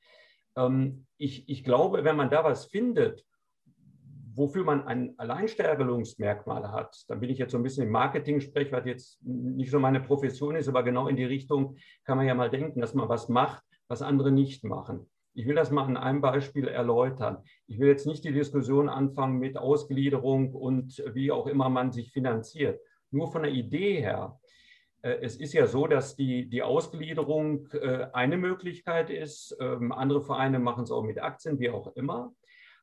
Ähm, 0.57 1.07
ich, 1.19 1.49
ich 1.49 1.65
glaube, 1.65 2.05
wenn 2.05 2.17
man 2.17 2.31
da 2.31 2.45
was 2.45 2.67
findet, 2.67 3.25
wofür 4.35 4.65
man 4.65 4.87
ein 4.87 5.15
Alleinstellungsmerkmal 5.19 6.71
hat, 6.71 7.05
dann 7.09 7.21
bin 7.21 7.31
ich 7.31 7.39
jetzt 7.39 7.53
so 7.53 7.59
ein 7.59 7.63
bisschen 7.63 7.87
im 7.87 7.93
Marketing 7.93 8.41
spreche, 8.41 8.73
was 8.73 8.87
jetzt 8.87 9.19
nicht 9.23 9.71
so 9.71 9.81
meine 9.81 10.01
Profession 10.01 10.57
ist, 10.57 10.69
aber 10.69 10.83
genau 10.83 11.09
in 11.09 11.17
die 11.17 11.25
Richtung 11.25 11.77
kann 12.05 12.17
man 12.17 12.27
ja 12.27 12.35
mal 12.35 12.51
denken, 12.51 12.81
dass 12.81 12.95
man 12.95 13.09
was 13.09 13.29
macht, 13.29 13.65
was 13.89 14.03
andere 14.03 14.31
nicht 14.31 14.63
machen. 14.63 15.10
Ich 15.35 15.47
will 15.47 15.55
das 15.55 15.71
mal 15.71 15.85
an 15.85 15.97
einem 15.97 16.21
Beispiel 16.21 16.69
erläutern. 16.69 17.39
Ich 17.67 17.79
will 17.79 17.89
jetzt 17.89 18.07
nicht 18.07 18.25
die 18.25 18.33
Diskussion 18.33 18.89
anfangen 18.89 19.39
mit 19.39 19.57
Ausgliederung 19.57 20.55
und 20.55 21.03
wie 21.13 21.31
auch 21.31 21.47
immer 21.47 21.69
man 21.69 21.93
sich 21.93 22.13
finanziert. 22.13 22.81
Nur 23.11 23.31
von 23.31 23.43
der 23.43 23.53
Idee 23.53 24.01
her 24.01 24.39
äh, 25.03 25.19
es 25.23 25.37
ist 25.37 25.53
ja 25.53 25.67
so, 25.67 25.87
dass 25.87 26.17
die, 26.17 26.49
die 26.49 26.63
Ausgliederung 26.63 27.69
äh, 27.73 28.09
eine 28.13 28.37
Möglichkeit 28.37 29.11
ist. 29.11 29.57
Ähm, 29.61 29.93
andere 29.93 30.23
Vereine 30.23 30.59
machen 30.59 30.85
es 30.85 30.91
auch 30.91 31.03
mit 31.03 31.21
Aktien, 31.21 31.59
wie 31.59 31.71
auch 31.71 31.95
immer. 31.97 32.33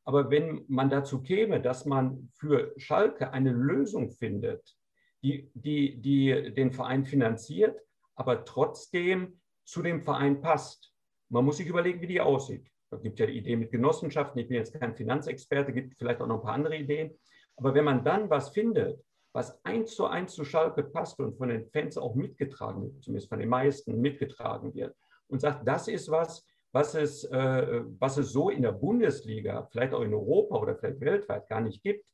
Aber 0.04 0.30
wenn 0.30 0.64
man 0.68 0.88
dazu 0.88 1.22
käme, 1.22 1.60
dass 1.60 1.84
man 1.84 2.30
für 2.32 2.72
Schalke 2.76 3.32
eine 3.32 3.52
Lösung 3.52 4.10
findet, 4.10 4.74
die, 5.22 5.50
die, 5.54 6.00
die 6.00 6.54
den 6.54 6.72
Verein 6.72 7.04
finanziert, 7.04 7.78
aber 8.14 8.44
trotzdem 8.44 9.40
zu 9.64 9.82
dem 9.82 10.00
Verein 10.00 10.40
passt. 10.40 10.94
Man 11.28 11.44
muss 11.44 11.58
sich 11.58 11.66
überlegen, 11.66 12.00
wie 12.00 12.06
die 12.06 12.20
aussieht. 12.20 12.66
Es 12.90 13.02
gibt 13.02 13.18
ja 13.18 13.26
die 13.26 13.36
Idee 13.38 13.56
mit 13.56 13.70
Genossenschaften. 13.70 14.40
Ich 14.40 14.48
bin 14.48 14.56
jetzt 14.56 14.78
kein 14.78 14.94
Finanzexperte, 14.94 15.72
gibt 15.72 15.98
vielleicht 15.98 16.20
auch 16.20 16.26
noch 16.26 16.36
ein 16.36 16.42
paar 16.42 16.54
andere 16.54 16.76
Ideen. 16.76 17.18
Aber 17.56 17.74
wenn 17.74 17.84
man 17.84 18.04
dann 18.04 18.30
was 18.30 18.50
findet, 18.50 19.02
was 19.32 19.62
eins 19.64 19.94
zu 19.94 20.06
eins 20.06 20.32
zu 20.34 20.44
Schalke 20.44 20.82
passt 20.82 21.18
und 21.20 21.36
von 21.36 21.50
den 21.50 21.66
Fans 21.66 21.98
auch 21.98 22.14
mitgetragen 22.14 22.82
wird, 22.82 23.02
zumindest 23.02 23.28
von 23.28 23.38
den 23.38 23.48
meisten 23.48 24.00
mitgetragen 24.00 24.74
wird, 24.74 24.96
und 25.26 25.40
sagt, 25.40 25.68
das 25.68 25.88
ist 25.88 26.10
was, 26.10 26.46
was 26.72 26.94
es, 26.94 27.24
äh, 27.24 27.82
was 27.98 28.16
es 28.16 28.32
so 28.32 28.48
in 28.48 28.62
der 28.62 28.72
Bundesliga, 28.72 29.68
vielleicht 29.70 29.92
auch 29.92 30.02
in 30.02 30.14
Europa 30.14 30.56
oder 30.56 30.76
vielleicht 30.76 31.00
weltweit 31.00 31.48
gar 31.48 31.60
nicht 31.60 31.82
gibt, 31.82 32.06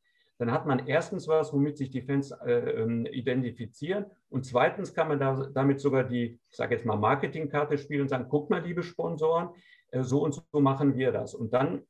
dann 0.44 0.52
hat 0.52 0.66
man 0.66 0.86
erstens 0.86 1.26
was, 1.26 1.54
womit 1.54 1.78
sich 1.78 1.90
die 1.90 2.02
Fans 2.02 2.30
äh, 2.30 2.52
ähm, 2.52 3.06
identifizieren. 3.06 4.04
Und 4.28 4.44
zweitens 4.44 4.92
kann 4.92 5.08
man 5.08 5.18
da, 5.18 5.48
damit 5.54 5.80
sogar 5.80 6.04
die, 6.04 6.38
ich 6.50 6.56
sage 6.56 6.74
jetzt 6.74 6.84
mal, 6.84 6.96
Marketingkarte 6.96 7.78
spielen 7.78 8.02
und 8.02 8.08
sagen, 8.08 8.26
guck 8.28 8.50
mal, 8.50 8.62
liebe 8.62 8.82
Sponsoren, 8.82 9.48
äh, 9.90 10.02
so 10.02 10.22
und 10.22 10.34
so 10.34 10.60
machen 10.60 10.96
wir 10.96 11.12
das. 11.12 11.34
Und 11.34 11.54
dann 11.54 11.82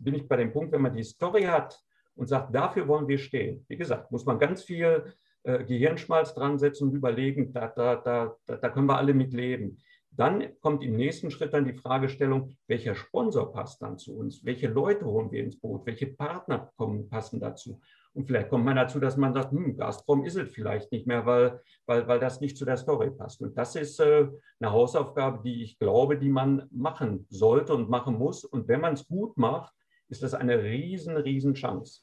bin 0.00 0.14
ich 0.14 0.26
bei 0.26 0.36
dem 0.36 0.52
Punkt, 0.52 0.72
wenn 0.72 0.82
man 0.82 0.92
die 0.92 1.04
Story 1.04 1.42
hat, 1.42 1.80
und 2.16 2.26
sagt, 2.26 2.52
dafür 2.52 2.88
wollen 2.88 3.06
wir 3.06 3.18
stehen. 3.18 3.64
Wie 3.68 3.76
gesagt, 3.76 4.10
muss 4.10 4.26
man 4.26 4.40
ganz 4.40 4.64
viel 4.64 5.04
äh, 5.44 5.64
Gehirnschmalz 5.64 6.34
dran 6.34 6.58
setzen 6.58 6.88
und 6.88 6.94
überlegen, 6.94 7.52
da, 7.52 7.68
da, 7.68 7.96
da, 7.96 8.36
da 8.44 8.68
können 8.70 8.86
wir 8.86 8.98
alle 8.98 9.14
mit 9.14 9.32
leben. 9.32 9.78
Dann 10.10 10.58
kommt 10.60 10.82
im 10.82 10.96
nächsten 10.96 11.30
Schritt 11.30 11.54
dann 11.54 11.64
die 11.64 11.72
Fragestellung, 11.72 12.50
welcher 12.66 12.94
Sponsor 12.94 13.52
passt 13.52 13.80
dann 13.80 13.96
zu 13.96 14.16
uns? 14.16 14.44
Welche 14.44 14.68
Leute 14.68 15.06
holen 15.06 15.30
wir 15.30 15.42
ins 15.42 15.58
Boot? 15.58 15.86
Welche 15.86 16.08
Partner 16.08 16.72
kommen, 16.76 17.08
passen 17.08 17.40
dazu? 17.40 17.80
Und 18.12 18.26
vielleicht 18.26 18.48
kommt 18.48 18.64
man 18.64 18.76
dazu, 18.76 18.98
dass 18.98 19.16
man 19.16 19.32
sagt, 19.32 19.52
hm, 19.52 19.76
Gazprom 19.76 20.24
ist 20.24 20.36
es 20.36 20.52
vielleicht 20.52 20.90
nicht 20.90 21.06
mehr, 21.06 21.26
weil, 21.26 21.60
weil, 21.86 22.08
weil 22.08 22.18
das 22.18 22.40
nicht 22.40 22.56
zu 22.56 22.64
der 22.64 22.76
Story 22.76 23.10
passt. 23.10 23.40
Und 23.40 23.56
das 23.56 23.76
ist 23.76 24.00
äh, 24.00 24.28
eine 24.58 24.72
Hausaufgabe, 24.72 25.42
die 25.44 25.62
ich 25.62 25.78
glaube, 25.78 26.18
die 26.18 26.28
man 26.28 26.66
machen 26.72 27.26
sollte 27.30 27.74
und 27.74 27.88
machen 27.88 28.18
muss. 28.18 28.44
Und 28.44 28.66
wenn 28.66 28.80
man 28.80 28.94
es 28.94 29.06
gut 29.06 29.36
macht, 29.36 29.72
ist 30.08 30.22
das 30.24 30.34
eine 30.34 30.62
riesen, 30.62 31.16
riesen 31.16 31.54
Chance. 31.54 32.00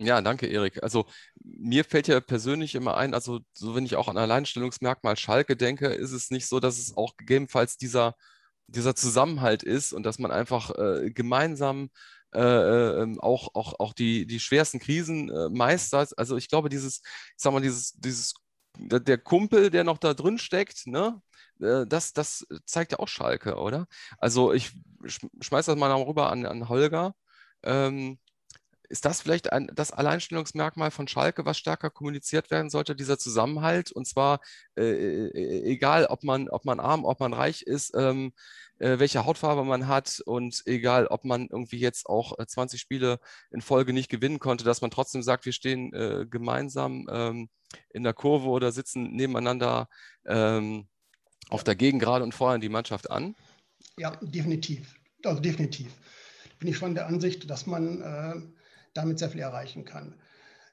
Ja, 0.00 0.20
danke, 0.22 0.46
Erik. 0.46 0.80
Also 0.82 1.06
mir 1.42 1.84
fällt 1.84 2.06
ja 2.06 2.20
persönlich 2.20 2.76
immer 2.76 2.96
ein, 2.96 3.14
also 3.14 3.40
so 3.52 3.74
wenn 3.74 3.84
ich 3.84 3.96
auch 3.96 4.06
an 4.06 4.16
Alleinstellungsmerkmal 4.16 5.16
Schalke 5.16 5.56
denke, 5.56 5.88
ist 5.88 6.12
es 6.12 6.30
nicht 6.30 6.46
so, 6.46 6.60
dass 6.60 6.78
es 6.78 6.96
auch 6.96 7.16
gegebenenfalls 7.16 7.78
dieser, 7.78 8.14
dieser 8.68 8.94
Zusammenhalt 8.94 9.64
ist 9.64 9.92
und 9.92 10.04
dass 10.04 10.20
man 10.20 10.30
einfach 10.30 10.70
äh, 10.78 11.10
gemeinsam 11.10 11.90
äh, 12.34 13.02
ähm, 13.02 13.20
auch, 13.20 13.54
auch, 13.54 13.78
auch 13.80 13.92
die, 13.92 14.26
die 14.26 14.40
schwersten 14.40 14.78
Krisen 14.78 15.30
äh, 15.30 15.48
meistert. 15.50 16.16
Also 16.18 16.36
ich 16.36 16.48
glaube, 16.48 16.68
dieses, 16.68 16.98
ich 16.98 17.34
sag 17.36 17.52
mal, 17.52 17.60
dieses, 17.60 17.92
dieses, 17.94 18.34
der 18.78 19.18
Kumpel, 19.18 19.70
der 19.70 19.84
noch 19.84 19.98
da 19.98 20.14
drin 20.14 20.38
steckt, 20.38 20.86
ne, 20.86 21.20
äh, 21.60 21.86
das, 21.86 22.12
das 22.12 22.46
zeigt 22.66 22.92
ja 22.92 22.98
auch 22.98 23.08
Schalke, 23.08 23.56
oder? 23.56 23.86
Also 24.18 24.52
ich 24.52 24.72
schmeiß 25.40 25.66
das 25.66 25.76
mal 25.76 25.92
rüber 25.92 26.30
an, 26.30 26.46
an 26.46 26.68
Holger. 26.68 27.14
Ähm, 27.62 28.18
ist 28.88 29.04
das 29.04 29.20
vielleicht 29.20 29.52
ein, 29.52 29.70
das 29.74 29.92
Alleinstellungsmerkmal 29.92 30.90
von 30.90 31.08
Schalke, 31.08 31.44
was 31.44 31.58
stärker 31.58 31.90
kommuniziert 31.90 32.50
werden 32.50 32.70
sollte, 32.70 32.96
dieser 32.96 33.18
Zusammenhalt? 33.18 33.92
Und 33.92 34.06
zwar 34.06 34.40
äh, 34.76 35.26
äh, 35.26 35.62
egal, 35.70 36.06
ob 36.06 36.24
man, 36.24 36.48
ob 36.48 36.64
man 36.64 36.80
arm, 36.80 37.04
ob 37.04 37.20
man 37.20 37.34
reich 37.34 37.62
ist, 37.62 37.94
ähm, 37.94 38.32
äh, 38.78 38.98
welche 38.98 39.24
Hautfarbe 39.24 39.64
man 39.64 39.88
hat 39.88 40.20
und 40.24 40.62
egal, 40.66 41.06
ob 41.08 41.24
man 41.24 41.48
irgendwie 41.50 41.78
jetzt 41.78 42.06
auch 42.06 42.36
20 42.44 42.78
äh, 42.78 42.80
Spiele 42.80 43.20
in 43.50 43.60
Folge 43.60 43.92
nicht 43.92 44.08
gewinnen 44.08 44.38
konnte, 44.38 44.64
dass 44.64 44.80
man 44.80 44.90
trotzdem 44.90 45.22
sagt, 45.22 45.44
wir 45.44 45.52
stehen 45.52 45.92
äh, 45.92 46.26
gemeinsam 46.28 47.06
ähm, 47.10 47.48
in 47.90 48.04
der 48.04 48.14
Kurve 48.14 48.48
oder 48.48 48.72
sitzen 48.72 49.12
nebeneinander 49.12 49.88
ähm, 50.26 50.88
auf 51.50 51.64
der 51.64 51.74
Gegengrade 51.76 52.24
und 52.24 52.34
feuern 52.34 52.60
die 52.60 52.68
Mannschaft 52.68 53.10
an? 53.10 53.34
Ja, 53.98 54.16
definitiv. 54.22 54.94
Also 55.24 55.40
definitiv. 55.40 55.92
Bin 56.58 56.68
ich 56.68 56.76
schon 56.76 56.94
der 56.94 57.06
Ansicht, 57.06 57.48
dass 57.50 57.66
man 57.66 58.00
äh, 58.00 58.57
damit 58.94 59.18
sehr 59.18 59.30
viel 59.30 59.40
erreichen 59.40 59.84
kann. 59.84 60.20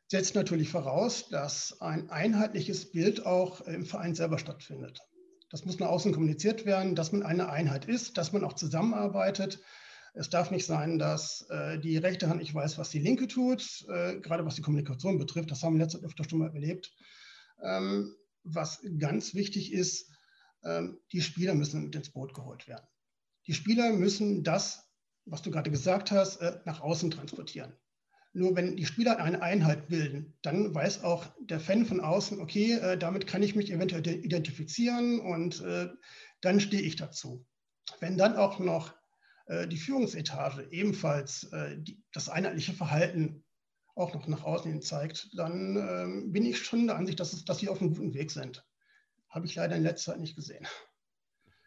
Setzt 0.07 0.35
natürlich 0.35 0.69
voraus, 0.69 1.29
dass 1.29 1.81
ein 1.81 2.09
einheitliches 2.09 2.91
Bild 2.91 3.25
auch 3.25 3.61
im 3.61 3.85
Verein 3.85 4.13
selber 4.15 4.37
stattfindet. 4.37 4.99
Das 5.49 5.65
muss 5.65 5.79
nach 5.79 5.87
außen 5.87 6.13
kommuniziert 6.13 6.65
werden, 6.65 6.95
dass 6.95 7.11
man 7.11 7.23
eine 7.23 7.49
Einheit 7.49 7.85
ist, 7.85 8.17
dass 8.17 8.33
man 8.33 8.43
auch 8.43 8.53
zusammenarbeitet. 8.53 9.61
Es 10.13 10.29
darf 10.29 10.51
nicht 10.51 10.65
sein, 10.65 10.97
dass 10.97 11.45
äh, 11.49 11.79
die 11.79 11.97
rechte 11.97 12.29
Hand 12.29 12.39
nicht 12.39 12.53
weiß, 12.53 12.77
was 12.77 12.89
die 12.89 12.99
linke 12.99 13.27
tut, 13.27 13.85
äh, 13.89 14.19
gerade 14.19 14.45
was 14.45 14.55
die 14.55 14.61
Kommunikation 14.61 15.17
betrifft. 15.17 15.51
Das 15.51 15.61
haben 15.63 15.77
wir 15.77 15.83
letzte 15.83 15.99
öfter 15.99 16.23
schon 16.27 16.39
mal 16.39 16.53
erlebt. 16.53 16.93
Ähm, 17.63 18.15
was 18.43 18.81
ganz 18.97 19.33
wichtig 19.33 19.73
ist, 19.73 20.09
ähm, 20.63 20.99
die 21.11 21.21
Spieler 21.21 21.55
müssen 21.55 21.83
mit 21.83 21.95
ins 21.95 22.11
Boot 22.11 22.33
geholt 22.33 22.67
werden. 22.67 22.85
Die 23.47 23.53
Spieler 23.53 23.91
müssen 23.91 24.43
das, 24.43 24.89
was 25.25 25.41
du 25.41 25.51
gerade 25.51 25.71
gesagt 25.71 26.11
hast, 26.11 26.37
äh, 26.37 26.59
nach 26.65 26.81
außen 26.81 27.11
transportieren. 27.11 27.73
Nur 28.35 28.53
wenn 28.57 28.75
die 28.75 28.85
Spieler 28.85 29.17
eine 29.17 29.41
Einheit 29.41 29.87
bilden, 29.87 30.37
dann 30.41 30.75
weiß 30.75 31.05
auch 31.05 31.25
der 31.39 31.61
Fan 31.61 31.85
von 31.85 32.01
außen, 32.01 32.41
okay, 32.41 32.73
äh, 32.73 32.97
damit 32.97 33.27
kann 33.27 33.41
ich 33.41 33.55
mich 33.55 33.71
eventuell 33.71 34.05
identifizieren 34.05 35.21
und 35.21 35.61
äh, 35.61 35.87
dann 36.41 36.59
stehe 36.59 36.81
ich 36.81 36.97
dazu. 36.97 37.45
Wenn 38.01 38.17
dann 38.17 38.35
auch 38.35 38.59
noch 38.59 38.93
äh, 39.45 39.69
die 39.69 39.77
Führungsetage 39.77 40.67
ebenfalls 40.69 41.49
das 42.11 42.27
einheitliche 42.27 42.73
Verhalten 42.73 43.45
auch 43.95 44.13
noch 44.13 44.27
nach 44.27 44.43
außen 44.43 44.69
hin 44.69 44.81
zeigt, 44.81 45.29
dann 45.37 45.77
ähm, 45.77 46.33
bin 46.33 46.45
ich 46.45 46.57
schon 46.57 46.87
der 46.87 46.97
Ansicht, 46.97 47.21
dass, 47.21 47.31
es, 47.31 47.45
sie 47.57 47.69
auf 47.69 47.79
einem 47.79 47.95
guten 47.95 48.13
Weg 48.13 48.31
sind. 48.31 48.65
Habe 49.29 49.45
ich 49.45 49.55
leider 49.55 49.77
in 49.77 49.83
letzter 49.83 50.11
Zeit 50.11 50.19
nicht 50.19 50.35
gesehen. 50.35 50.67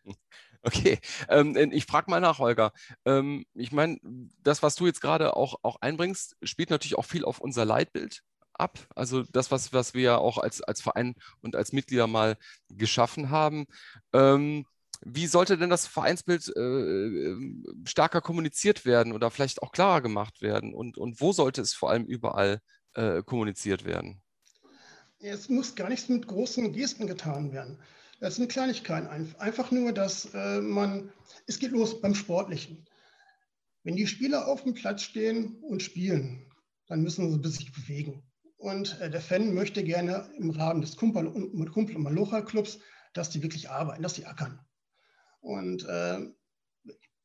Okay, 0.62 0.99
ähm, 1.29 1.57
ich 1.73 1.87
frage 1.87 2.11
mal 2.11 2.21
nach, 2.21 2.38
Holger. 2.38 2.73
Ähm, 3.05 3.47
ich 3.55 3.73
meine, 3.73 3.99
das, 4.42 4.62
was 4.62 4.75
du 4.75 4.87
jetzt 4.87 5.01
gerade 5.01 5.37
auch, 5.37 5.57
auch 5.62 5.77
einbringst, 5.81 6.37
spielt 6.42 6.71
natürlich 6.71 6.99
auch 6.99 7.05
viel 7.05 7.25
auf 7.25 7.40
unser 7.40 7.64
Leitbild 7.64 8.23
ab. 8.55 8.79
Also 8.94 9.23
das, 9.23 9.51
was, 9.51 9.73
was 9.73 9.94
wir 9.94 10.03
ja 10.03 10.16
auch 10.18 10.38
als, 10.38 10.61
als 10.62 10.81
Verein 10.81 11.14
und 11.40 11.57
als 11.57 11.73
Mitglieder 11.73 12.07
mal 12.07 12.37
geschaffen 12.68 13.31
haben. 13.31 13.66
Ähm, 14.12 14.66
wie 15.03 15.29
sollte 15.29 15.57
denn 15.57 15.71
das 15.71 15.87
Vereinsbild 15.87 16.53
äh, 16.57 16.61
ähm, 16.61 17.64
stärker 17.87 18.21
kommuniziert 18.21 18.85
werden 18.85 19.12
oder 19.12 19.31
vielleicht 19.31 19.62
auch 19.62 19.71
klarer 19.71 20.01
gemacht 20.01 20.42
werden? 20.42 20.75
Und, 20.75 20.99
und 20.99 21.21
wo 21.21 21.33
sollte 21.33 21.61
es 21.62 21.73
vor 21.73 21.90
allem 21.90 22.05
überall 22.05 22.61
äh, 22.94 23.23
kommuniziert 23.23 23.85
werden? 23.85 24.21
es 25.21 25.49
muss 25.49 25.75
gar 25.75 25.88
nichts 25.88 26.09
mit 26.09 26.27
großen 26.27 26.73
Gesten 26.73 27.07
getan 27.07 27.53
werden. 27.53 27.79
Das 28.20 28.37
sind 28.37 28.50
Kleinigkeiten. 28.50 29.35
Einfach 29.38 29.70
nur, 29.70 29.92
dass 29.92 30.33
äh, 30.35 30.61
man, 30.61 31.12
es 31.46 31.59
geht 31.59 31.70
los 31.70 32.00
beim 32.00 32.14
Sportlichen. 32.14 32.85
Wenn 33.85 33.96
die 33.96 34.07
Spieler 34.07 34.48
auf 34.48 34.64
dem 34.64 34.74
Platz 34.74 35.02
stehen 35.02 35.57
und 35.62 35.83
spielen, 35.83 36.50
dann 36.88 37.02
müssen 37.02 37.42
sie 37.42 37.50
sich 37.50 37.72
bewegen. 37.72 38.22
Und 38.57 39.00
äh, 39.00 39.09
der 39.09 39.20
Fan 39.20 39.54
möchte 39.54 39.85
gerne 39.85 40.28
im 40.37 40.50
Rahmen 40.50 40.81
des 40.81 40.96
Kumpel- 40.96 41.28
und, 41.28 41.70
Kumpel 41.70 41.94
und 41.96 42.02
Malocha-Clubs, 42.02 42.81
dass 43.12 43.31
die 43.31 43.42
wirklich 43.42 43.70
arbeiten, 43.70 44.02
dass 44.02 44.14
die 44.14 44.26
ackern. 44.26 44.59
Und 45.40 45.85
äh, 45.85 46.18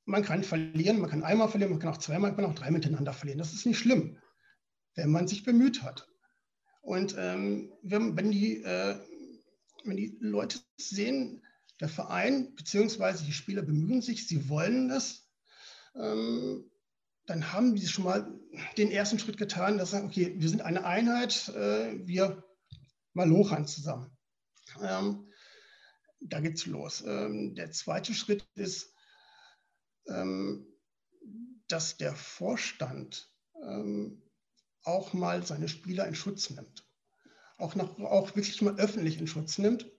man 0.06 0.24
kann 0.24 0.44
verlieren, 0.44 1.00
man 1.00 1.10
kann 1.10 1.24
einmal 1.24 1.50
verlieren, 1.50 1.72
man 1.72 1.80
kann 1.80 1.94
auch 1.94 1.98
zweimal, 1.98 2.32
man 2.32 2.38
kann 2.38 2.52
auch 2.52 2.56
drei 2.56 2.70
miteinander 2.70 3.14
verlieren. 3.14 3.40
Das 3.40 3.54
ist 3.54 3.66
nicht 3.66 3.80
schlimm, 3.80 4.18
wenn 4.94 5.10
man 5.10 5.28
sich 5.28 5.44
bemüht 5.44 5.82
hat. 5.82 6.08
Und 6.82 7.16
ähm, 7.18 7.72
wenn, 7.82 8.16
wenn, 8.16 8.30
die, 8.30 8.62
äh, 8.62 8.96
wenn 9.84 9.98
die 9.98 10.18
Leute 10.20 10.60
sehen, 10.78 11.44
der 11.80 11.90
Verein 11.90 12.56
bzw. 12.56 13.26
die 13.26 13.34
Spieler 13.34 13.62
bemühen 13.62 14.02
sich, 14.02 14.28
sie 14.28 14.50
wollen 14.50 14.90
das, 14.90 15.28
ähm, 15.96 16.70
dann 17.26 17.54
haben 17.54 17.76
die 17.76 17.88
schon 17.88 18.04
mal 18.04 18.40
den 18.78 18.92
ersten 18.92 19.20
Schritt 19.20 19.38
getan, 19.38 19.78
dass 19.78 19.90
sie 19.90 19.96
sagen, 19.96 20.08
okay, 20.08 20.36
wir 20.38 20.50
sind 20.50 20.62
eine 20.62 20.86
Einheit, 20.86 21.50
äh, 21.50 22.06
wir 22.06 22.44
malochern 23.14 23.66
zusammen. 23.66 24.16
Ähm, 24.82 25.30
da 26.20 26.40
geht's 26.40 26.66
los. 26.66 27.02
Ähm, 27.06 27.56
der 27.56 27.72
zweite 27.72 28.14
Schritt 28.14 28.48
ist, 28.56 28.94
ähm, 30.08 30.68
dass 31.68 31.98
der 31.98 32.16
Vorstand 32.16 33.32
ähm, 33.62 34.22
auch 34.84 35.14
mal 35.14 35.46
seine 35.46 35.70
Spieler 35.70 36.08
in 36.08 36.16
Schutz 36.16 36.50
nimmt. 36.50 36.86
Auch, 37.64 37.76
noch, 37.76 37.98
auch 38.00 38.36
wirklich 38.36 38.62
mal 38.62 38.76
öffentlich 38.76 39.18
in 39.18 39.26
Schutz 39.26 39.58
nimmt. 39.58 39.90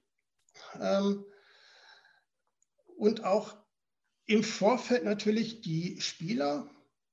Ähm, 0.78 1.24
und 2.98 3.24
auch 3.24 3.56
im 4.26 4.44
Vorfeld 4.44 5.04
natürlich 5.04 5.62
die 5.62 5.98
Spieler 5.98 6.68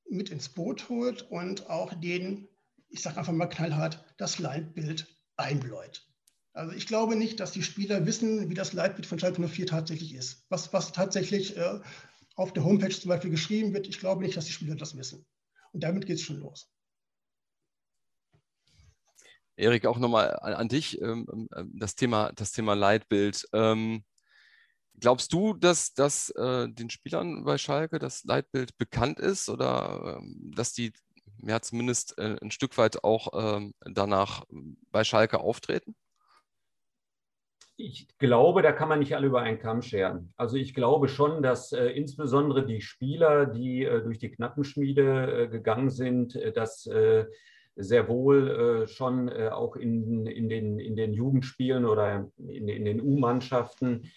mit 0.10 0.30
ins 0.30 0.50
Boot 0.50 0.90
holt 0.90 1.22
und 1.32 1.70
auch 1.70 1.94
den, 1.94 2.50
ich 2.90 3.02
sage 3.02 3.18
einfach 3.18 3.32
mal 3.32 3.48
knallhart, 3.48 4.04
das 4.18 4.40
Leitbild 4.40 5.08
einbläut. 5.38 6.06
Also 6.52 6.74
ich 6.74 6.86
glaube 6.86 7.16
nicht, 7.16 7.40
dass 7.40 7.54
die 7.54 7.64
Spieler 7.64 8.06
wissen, 8.06 8.50
wie 8.50 8.54
das 8.54 8.74
Leitbild 8.74 9.06
von 9.06 9.20
Schalke 9.20 9.42
04 9.48 9.68
tatsächlich 9.68 10.14
ist. 10.14 10.46
Was, 10.50 10.74
was 10.74 10.92
tatsächlich 10.92 11.56
äh, 11.56 11.80
auf 12.36 12.52
der 12.52 12.66
Homepage 12.66 12.90
zum 12.90 13.08
Beispiel 13.08 13.32
geschrieben 13.32 13.74
wird, 13.74 13.88
ich 13.88 14.00
glaube 14.00 14.22
nicht, 14.22 14.36
dass 14.36 14.48
die 14.48 14.52
Spieler 14.52 14.76
das 14.76 14.98
wissen. 14.98 15.26
Und 15.72 15.82
damit 15.86 16.06
geht 16.06 16.18
es 16.18 16.24
schon 16.24 16.42
los. 16.42 16.70
Erik, 19.56 19.86
auch 19.86 20.00
nochmal 20.00 20.38
an, 20.42 20.54
an, 20.54 20.68
dich, 20.68 21.02
ähm, 21.02 21.48
ähm, 21.56 21.72
das, 21.76 21.96
Thema, 21.96 22.32
das 22.36 22.52
Thema 22.52 22.74
Leitbild. 22.74 23.48
Ähm, 23.54 24.04
glaubst 25.00 25.34
du, 25.34 25.54
dass, 25.54 25.94
dass 25.94 26.30
äh, 26.32 26.70
den 26.70 26.90
Spielern 26.90 27.44
bei 27.44 27.58
Schalke 27.58 28.00
das 28.00 28.24
Leitbild 28.24 28.78
bekannt 28.78 29.20
ist 29.20 29.50
oder 29.50 30.18
ähm, 30.20 30.52
dass 30.56 30.74
die 30.74 30.94
ja 31.44 31.60
zumindest 31.62 32.18
äh, 32.18 32.38
ein 32.42 32.52
Stück 32.52 32.78
weit 32.78 33.04
auch 33.04 33.30
ähm, 33.34 33.74
danach 33.82 34.44
bei 34.92 35.04
Schalke 35.04 35.40
auftreten? 35.40 35.96
Ich 37.84 38.08
glaube, 38.20 38.62
da 38.62 38.72
kann 38.74 38.90
man 38.90 39.00
nicht 39.00 39.16
alle 39.16 39.26
über 39.26 39.42
einen 39.42 39.58
Kamm 39.58 39.82
scheren. 39.82 40.34
Also 40.38 40.56
ich 40.56 40.76
glaube 40.76 41.08
schon, 41.08 41.42
dass 41.42 41.72
äh, 41.72 41.88
insbesondere 41.88 42.64
die 42.64 42.80
Spieler, 42.80 43.48
die 43.48 43.84
äh, 43.86 44.04
durch 44.04 44.20
die 44.20 44.30
Knappenschmiede 44.30 45.44
äh, 45.44 45.48
gegangen 45.48 45.90
sind, 45.90 46.36
äh, 46.36 46.54
dass 46.54 46.86
äh, 46.86 47.26
sehr 47.76 48.08
wohl 48.08 48.50
äh, 48.84 48.88
schon 48.88 49.30
auch 49.30 49.76
in, 49.76 50.26
in, 50.26 50.50
den, 50.50 50.80
in 50.80 50.96
den 50.96 51.14
Jugendspielen 51.14 51.86
oder 51.86 52.30
in, 52.38 52.68
in 52.68 52.86
den 52.86 53.02
U-Mannschaften 53.02 54.12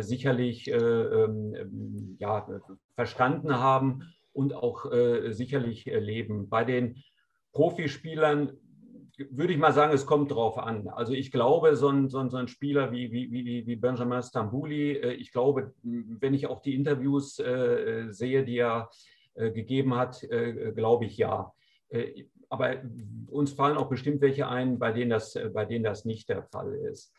sicherlich 0.00 0.68
ähm, 0.68 2.16
ja, 2.18 2.46
verstanden 2.94 3.58
haben 3.58 4.02
und 4.34 4.52
auch 4.52 4.84
sicherlich 5.30 5.86
leben. 5.86 6.50
Bei 6.50 6.64
den 6.64 7.02
Profispielern 7.52 8.58
würde 9.28 9.52
ich 9.52 9.58
mal 9.58 9.72
sagen, 9.72 9.92
es 9.92 10.06
kommt 10.06 10.30
drauf 10.30 10.58
an. 10.58 10.88
Also 10.88 11.12
ich 11.12 11.30
glaube, 11.30 11.76
so 11.76 11.88
ein, 11.88 12.08
so 12.08 12.18
ein, 12.18 12.30
so 12.30 12.38
ein 12.38 12.48
Spieler 12.48 12.90
wie, 12.92 13.12
wie, 13.12 13.30
wie, 13.30 13.66
wie 13.66 13.76
Benjamin 13.76 14.22
Stambouli, 14.22 14.92
äh, 14.92 15.12
ich 15.12 15.32
glaube, 15.32 15.74
wenn 15.82 16.34
ich 16.34 16.46
auch 16.46 16.62
die 16.62 16.74
Interviews 16.74 17.38
äh, 17.38 18.06
sehe, 18.10 18.44
die 18.44 18.58
er 18.58 18.88
äh, 19.34 19.50
gegeben 19.50 19.96
hat, 19.96 20.22
äh, 20.24 20.72
glaube 20.72 21.04
ich 21.04 21.16
ja. 21.18 21.52
Aber 22.50 22.76
uns 23.28 23.52
fallen 23.52 23.78
auch 23.78 23.88
bestimmt 23.88 24.20
welche 24.20 24.48
ein, 24.48 24.78
bei 24.78 24.92
denen 24.92 25.10
das, 25.10 25.38
bei 25.54 25.64
denen 25.64 25.84
das 25.84 26.04
nicht 26.04 26.28
der 26.28 26.42
Fall 26.42 26.74
ist. 26.74 27.14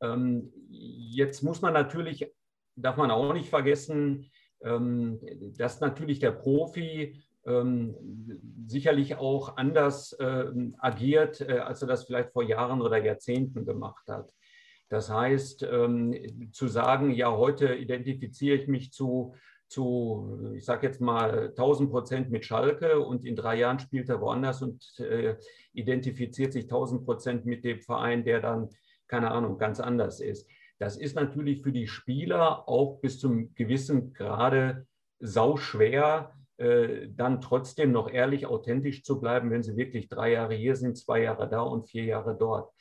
Ähm, 0.00 0.52
jetzt 0.68 1.42
muss 1.42 1.62
man 1.62 1.72
natürlich, 1.72 2.26
darf 2.74 2.96
man 2.96 3.10
auch 3.10 3.32
nicht 3.32 3.48
vergessen, 3.48 4.30
ähm, 4.62 5.20
dass 5.56 5.80
natürlich 5.80 6.18
der 6.18 6.32
Profi 6.32 7.22
ähm, 7.44 7.94
sicherlich 8.66 9.16
auch 9.16 9.56
anders 9.56 10.12
äh, 10.14 10.46
agiert, 10.78 11.40
äh, 11.40 11.58
als 11.58 11.82
er 11.82 11.88
das 11.88 12.04
vielleicht 12.04 12.32
vor 12.32 12.42
Jahren 12.42 12.80
oder 12.80 12.96
Jahrzehnten 13.02 13.64
gemacht 13.64 14.08
hat. 14.08 14.32
Das 14.88 15.08
heißt, 15.08 15.60
zu 15.60 16.68
sagen, 16.68 17.12
ja, 17.12 17.34
heute 17.34 17.74
identifiziere 17.74 18.56
ich 18.56 18.68
mich 18.68 18.92
zu, 18.92 19.34
zu 19.72 20.52
ich 20.54 20.64
sage 20.64 20.86
jetzt 20.86 21.00
mal, 21.00 21.48
1000 21.48 21.90
Prozent 21.90 22.30
mit 22.30 22.44
Schalke 22.44 23.00
und 23.00 23.24
in 23.24 23.36
drei 23.36 23.56
Jahren 23.56 23.78
spielt 23.78 24.08
er 24.08 24.20
woanders 24.20 24.62
und 24.62 24.98
äh, 25.00 25.36
identifiziert 25.72 26.52
sich 26.52 26.64
1000 26.64 27.04
Prozent 27.04 27.46
mit 27.46 27.64
dem 27.64 27.80
Verein, 27.80 28.24
der 28.24 28.40
dann, 28.40 28.68
keine 29.08 29.30
Ahnung, 29.30 29.58
ganz 29.58 29.80
anders 29.80 30.20
ist. 30.20 30.48
Das 30.78 30.96
ist 30.96 31.16
natürlich 31.16 31.62
für 31.62 31.72
die 31.72 31.86
Spieler 31.86 32.68
auch 32.68 33.00
bis 33.00 33.18
zum 33.18 33.54
gewissen 33.54 34.12
Grade 34.12 34.86
sauschwer, 35.20 36.32
äh, 36.56 37.08
dann 37.08 37.40
trotzdem 37.40 37.92
noch 37.92 38.10
ehrlich, 38.10 38.46
authentisch 38.46 39.02
zu 39.02 39.20
bleiben, 39.20 39.50
wenn 39.50 39.62
sie 39.62 39.76
wirklich 39.76 40.08
drei 40.08 40.32
Jahre 40.32 40.54
hier 40.54 40.76
sind, 40.76 40.98
zwei 40.98 41.22
Jahre 41.22 41.48
da 41.48 41.62
und 41.62 41.88
vier 41.88 42.04
Jahre 42.04 42.36
dort. 42.38 42.72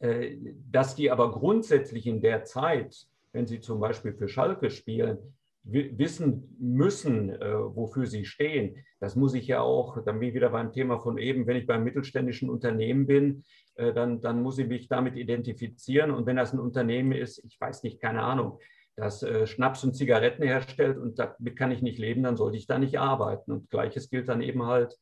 Äh, 0.00 0.36
dass 0.70 0.96
die 0.96 1.10
aber 1.10 1.32
grundsätzlich 1.32 2.06
in 2.06 2.20
der 2.20 2.44
Zeit, 2.44 3.06
wenn 3.32 3.46
sie 3.46 3.60
zum 3.60 3.80
Beispiel 3.80 4.12
für 4.12 4.28
Schalke 4.28 4.70
spielen, 4.70 5.18
wissen 5.64 6.56
müssen, 6.58 7.30
äh, 7.30 7.54
wofür 7.54 8.06
sie 8.06 8.24
stehen. 8.24 8.76
Das 9.00 9.16
muss 9.16 9.34
ich 9.34 9.46
ja 9.46 9.60
auch, 9.60 10.02
dann 10.04 10.20
bin 10.20 10.28
ich 10.28 10.34
wieder 10.34 10.50
beim 10.50 10.72
Thema 10.72 10.98
von 10.98 11.18
eben, 11.18 11.46
wenn 11.46 11.56
ich 11.56 11.66
beim 11.66 11.84
mittelständischen 11.84 12.50
Unternehmen 12.50 13.06
bin, 13.06 13.44
dann, 13.76 14.20
dann 14.20 14.40
muss 14.40 14.58
ich 14.58 14.68
mich 14.68 14.86
damit 14.86 15.16
identifizieren. 15.16 16.12
Und 16.12 16.26
wenn 16.26 16.36
das 16.36 16.52
ein 16.52 16.60
Unternehmen 16.60 17.10
ist, 17.10 17.44
ich 17.44 17.60
weiß 17.60 17.82
nicht, 17.82 18.00
keine 18.00 18.22
Ahnung, 18.22 18.60
das 18.96 19.22
äh, 19.22 19.46
Schnaps 19.46 19.82
und 19.84 19.94
Zigaretten 19.94 20.44
herstellt 20.44 20.98
und 20.98 21.18
damit 21.18 21.56
kann 21.56 21.72
ich 21.72 21.82
nicht 21.82 21.98
leben, 21.98 22.22
dann 22.22 22.36
sollte 22.36 22.56
ich 22.56 22.66
da 22.66 22.78
nicht 22.78 22.98
arbeiten. 22.98 23.52
Und 23.52 23.70
gleiches 23.70 24.10
gilt 24.10 24.28
dann 24.28 24.40
eben 24.40 24.64
halt 24.66 24.96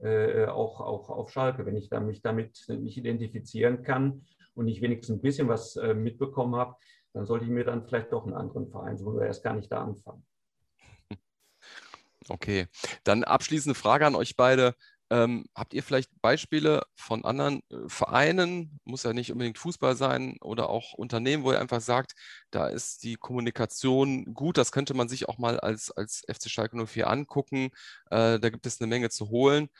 äh, 0.00 0.46
auch, 0.46 0.80
auch 0.80 1.08
auf 1.08 1.30
Schalke. 1.30 1.64
Wenn 1.64 1.76
ich 1.76 1.88
da, 1.88 2.00
mich 2.00 2.22
damit 2.22 2.62
nicht 2.68 2.98
identifizieren 2.98 3.82
kann 3.82 4.26
und 4.54 4.66
nicht 4.66 4.82
wenigstens 4.82 5.16
ein 5.16 5.22
bisschen 5.22 5.48
was 5.48 5.76
äh, 5.76 5.94
mitbekommen 5.94 6.56
habe, 6.56 6.76
dann 7.18 7.26
sollte 7.26 7.46
ich 7.46 7.50
mir 7.50 7.64
dann 7.64 7.84
vielleicht 7.84 8.12
doch 8.12 8.24
einen 8.24 8.34
anderen 8.34 8.70
Verein 8.70 8.96
suchen 8.96 9.16
oder 9.16 9.26
erst 9.26 9.42
gar 9.42 9.54
nicht 9.54 9.70
da 9.72 9.82
anfangen. 9.82 10.24
Okay, 12.30 12.66
dann 13.04 13.24
abschließende 13.24 13.74
Frage 13.74 14.06
an 14.06 14.14
euch 14.14 14.36
beide. 14.36 14.74
Ähm, 15.08 15.46
habt 15.54 15.72
ihr 15.72 15.82
vielleicht 15.82 16.10
Beispiele 16.20 16.82
von 16.94 17.24
anderen 17.24 17.62
äh, 17.70 17.88
Vereinen, 17.88 18.78
muss 18.84 19.04
ja 19.04 19.14
nicht 19.14 19.32
unbedingt 19.32 19.56
Fußball 19.56 19.96
sein 19.96 20.36
oder 20.42 20.68
auch 20.68 20.92
Unternehmen, 20.92 21.42
wo 21.42 21.52
ihr 21.52 21.60
einfach 21.60 21.80
sagt, 21.80 22.12
da 22.50 22.68
ist 22.68 23.02
die 23.02 23.16
Kommunikation 23.16 24.34
gut, 24.34 24.58
das 24.58 24.72
könnte 24.72 24.92
man 24.92 25.08
sich 25.08 25.26
auch 25.26 25.38
mal 25.38 25.58
als, 25.58 25.90
als 25.90 26.22
FC 26.30 26.50
Schalke 26.50 26.76
04 26.76 27.08
angucken, 27.08 27.70
äh, 28.10 28.38
da 28.38 28.50
gibt 28.50 28.66
es 28.66 28.78
eine 28.78 28.88
Menge 28.88 29.08
zu 29.08 29.30
holen. 29.30 29.70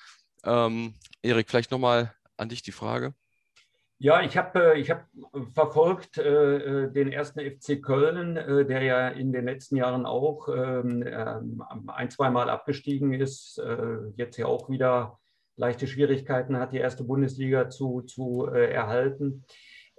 Ähm, 0.42 0.94
Erik, 1.20 1.50
vielleicht 1.50 1.70
nochmal 1.70 2.14
an 2.38 2.48
dich 2.48 2.62
die 2.62 2.72
Frage. 2.72 3.14
Ja, 4.00 4.22
ich 4.22 4.36
habe 4.36 4.74
äh, 4.74 4.80
ich 4.80 4.90
hab 4.90 5.06
verfolgt 5.54 6.18
äh, 6.18 6.84
äh 6.84 6.92
den 6.92 7.10
ersten 7.10 7.40
FC 7.40 7.82
Köln, 7.82 8.36
äh, 8.36 8.64
der 8.64 8.82
ja 8.82 9.08
in 9.08 9.32
den 9.32 9.44
letzten 9.44 9.74
Jahren 9.74 10.06
auch 10.06 10.48
ähm, 10.48 11.02
ähm, 11.04 11.64
ein, 11.88 12.08
zweimal 12.08 12.48
abgestiegen 12.48 13.12
ist, 13.12 13.58
äh, 13.58 13.96
jetzt 14.14 14.36
ja 14.36 14.46
auch 14.46 14.70
wieder 14.70 15.18
leichte 15.56 15.88
Schwierigkeiten 15.88 16.56
hat, 16.58 16.72
die 16.72 16.78
erste 16.78 17.02
Bundesliga 17.02 17.70
zu, 17.70 18.02
zu 18.02 18.46
äh, 18.46 18.72
erhalten. 18.72 19.44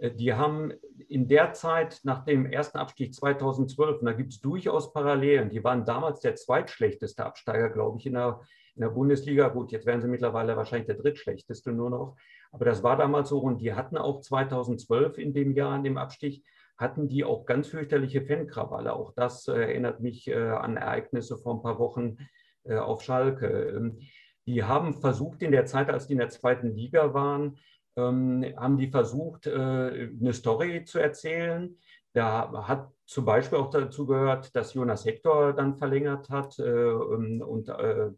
Die 0.01 0.33
haben 0.33 0.71
in 1.09 1.27
der 1.27 1.51
Zeit 1.51 1.99
nach 2.03 2.23
dem 2.23 2.45
ersten 2.45 2.77
Abstieg 2.77 3.13
2012, 3.13 3.99
und 3.99 4.05
da 4.05 4.13
gibt 4.13 4.31
es 4.31 4.39
durchaus 4.39 4.93
Parallelen, 4.93 5.49
die 5.49 5.61
waren 5.61 5.83
damals 5.83 6.21
der 6.21 6.35
zweitschlechteste 6.35 7.25
Absteiger, 7.25 7.69
glaube 7.69 7.99
ich, 7.99 8.05
in 8.05 8.13
der, 8.13 8.39
in 8.79 8.83
der 8.83 8.91
Bundesliga. 8.91 9.49
Gut, 9.49 9.73
jetzt 9.73 9.85
wären 9.85 10.01
sie 10.01 10.07
mittlerweile 10.07 10.55
wahrscheinlich 10.55 10.87
der 10.87 10.95
drittschlechteste 10.95 11.73
nur 11.73 11.89
noch. 11.89 12.15
Aber 12.51 12.63
das 12.63 12.81
war 12.81 12.95
damals 12.95 13.27
so 13.27 13.39
und 13.39 13.59
die 13.59 13.73
hatten 13.73 13.97
auch 13.97 14.21
2012 14.21 15.17
in 15.17 15.33
dem 15.33 15.51
Jahr 15.51 15.73
an 15.73 15.83
dem 15.83 15.97
Abstieg, 15.97 16.45
hatten 16.77 17.09
die 17.09 17.25
auch 17.25 17.45
ganz 17.45 17.67
fürchterliche 17.67 18.21
Fankrawalle. 18.21 18.93
Auch 18.93 19.13
das 19.13 19.49
äh, 19.49 19.53
erinnert 19.53 19.99
mich 19.99 20.29
äh, 20.29 20.35
an 20.35 20.77
Ereignisse 20.77 21.37
vor 21.37 21.55
ein 21.55 21.61
paar 21.61 21.77
Wochen 21.77 22.17
äh, 22.63 22.77
auf 22.77 23.03
Schalke. 23.03 23.47
Ähm, 23.47 23.99
die 24.45 24.63
haben 24.63 24.93
versucht 24.93 25.43
in 25.43 25.51
der 25.51 25.65
Zeit, 25.65 25.89
als 25.89 26.07
die 26.07 26.13
in 26.13 26.19
der 26.19 26.29
zweiten 26.29 26.73
Liga 26.73 27.13
waren, 27.13 27.57
ähm, 27.97 28.45
haben 28.55 28.77
die 28.77 28.89
versucht, 28.89 29.45
äh, 29.45 29.51
eine 29.51 30.33
Story 30.33 30.85
zu 30.85 30.99
erzählen. 30.99 31.77
Da 32.13 32.65
hat 32.65 32.89
zum 33.05 33.25
Beispiel 33.25 33.57
auch 33.57 33.69
dazu 33.69 34.05
gehört, 34.05 34.55
dass 34.55 34.73
Jonas 34.73 35.05
Hector 35.05 35.51
dann 35.51 35.75
verlängert 35.75 36.29
hat 36.29 36.57
äh, 36.59 36.91
und 36.93 37.67
äh, 37.67 38.11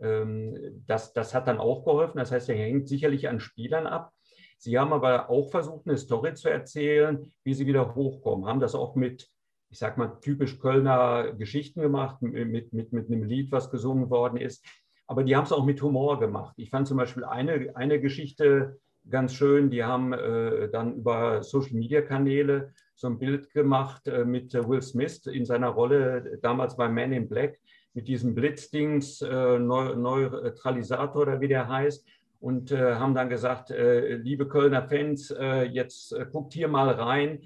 ähm, 0.00 0.82
das, 0.86 1.12
das 1.12 1.34
hat 1.34 1.48
dann 1.48 1.58
auch 1.58 1.84
geholfen. 1.84 2.18
Das 2.18 2.32
heißt, 2.32 2.48
er 2.48 2.56
hängt 2.56 2.88
sicherlich 2.88 3.28
an 3.28 3.40
Spielern 3.40 3.86
ab. 3.86 4.12
Sie 4.58 4.78
haben 4.78 4.92
aber 4.92 5.28
auch 5.28 5.50
versucht, 5.50 5.86
eine 5.86 5.98
Story 5.98 6.34
zu 6.34 6.48
erzählen, 6.48 7.30
wie 7.42 7.54
sie 7.54 7.66
wieder 7.66 7.94
hochkommen. 7.94 8.46
Haben 8.46 8.60
das 8.60 8.74
auch 8.74 8.94
mit, 8.94 9.28
ich 9.68 9.78
sag 9.78 9.98
mal, 9.98 10.18
typisch 10.20 10.58
Kölner 10.58 11.32
Geschichten 11.34 11.80
gemacht, 11.80 12.22
mit, 12.22 12.72
mit, 12.72 12.92
mit 12.92 13.06
einem 13.08 13.24
Lied, 13.24 13.52
was 13.52 13.70
gesungen 13.70 14.10
worden 14.10 14.38
ist. 14.38 14.64
Aber 15.06 15.22
die 15.22 15.36
haben 15.36 15.44
es 15.44 15.52
auch 15.52 15.64
mit 15.64 15.82
Humor 15.82 16.18
gemacht. 16.18 16.54
Ich 16.56 16.70
fand 16.70 16.88
zum 16.88 16.96
Beispiel 16.96 17.24
eine, 17.24 17.72
eine 17.74 18.00
Geschichte 18.00 18.78
ganz 19.10 19.34
schön. 19.34 19.70
Die 19.70 19.84
haben 19.84 20.12
äh, 20.12 20.70
dann 20.70 20.94
über 20.94 21.42
Social-Media-Kanäle 21.42 22.72
so 22.94 23.08
ein 23.08 23.18
Bild 23.18 23.50
gemacht 23.52 24.06
äh, 24.08 24.24
mit 24.24 24.54
Will 24.54 24.82
Smith 24.82 25.26
in 25.26 25.44
seiner 25.44 25.68
Rolle 25.68 26.38
damals 26.40 26.76
bei 26.76 26.88
Man 26.88 27.12
in 27.12 27.28
Black 27.28 27.60
mit 27.94 28.08
diesem 28.08 28.34
Blitzdings, 28.34 29.22
äh, 29.22 29.58
Neutralisator 29.58 31.22
oder 31.22 31.40
wie 31.40 31.48
der 31.48 31.68
heißt 31.68 32.06
und 32.40 32.72
äh, 32.72 32.96
haben 32.96 33.14
dann 33.14 33.30
gesagt, 33.30 33.70
äh, 33.70 34.16
liebe 34.16 34.46
Kölner 34.46 34.82
Fans, 34.82 35.30
äh, 35.30 35.62
jetzt 35.62 36.12
äh, 36.12 36.26
guckt 36.30 36.52
hier 36.52 36.68
mal 36.68 36.90
rein. 36.90 37.40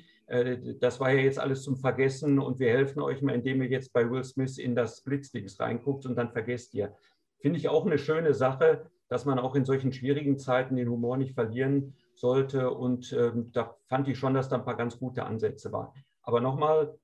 das 0.81 1.01
war 1.01 1.11
ja 1.11 1.23
jetzt 1.23 1.39
alles 1.39 1.63
zum 1.63 1.77
Vergessen 1.79 2.39
und 2.39 2.59
wir 2.59 2.69
helfen 2.69 3.01
euch 3.01 3.23
mal, 3.23 3.35
indem 3.35 3.63
ihr 3.63 3.69
jetzt 3.69 3.95
bei 3.95 4.11
Will 4.11 4.23
Smith 4.25 4.59
in 4.59 4.75
das 4.75 5.01
Blitzdings 5.01 5.59
reinguckt 5.59 6.05
und 6.05 6.17
dann 6.17 6.33
vergesst 6.33 6.75
ihr. 6.75 6.95
Finde 7.39 7.59
ich 7.59 7.71
auch 7.71 7.87
eine 7.87 7.97
schöne 7.97 8.35
Sache, 8.35 8.91
dass 9.09 9.25
man 9.25 9.39
auch 9.39 9.55
in 9.55 9.65
solchen 9.65 9.93
schwierigen 9.93 10.39
Zeiten 10.39 10.77
den 10.77 10.91
Humor 10.91 11.17
nicht 11.17 11.35
verlieren 11.35 11.95
sollte. 12.15 12.71
Und 12.71 13.13
ähm, 13.13 13.51
da 13.53 13.75
fand 13.89 14.09
ich 14.09 14.19
schon, 14.19 14.35
dass 14.35 14.49
da 14.49 14.57
ein 14.57 14.65
paar 14.65 14.77
ganz 14.77 14.99
gute 14.99 15.25
Ansätze 15.25 15.73
waren. 15.73 15.93
Aber 16.23 16.41
nochmal, 16.41 16.95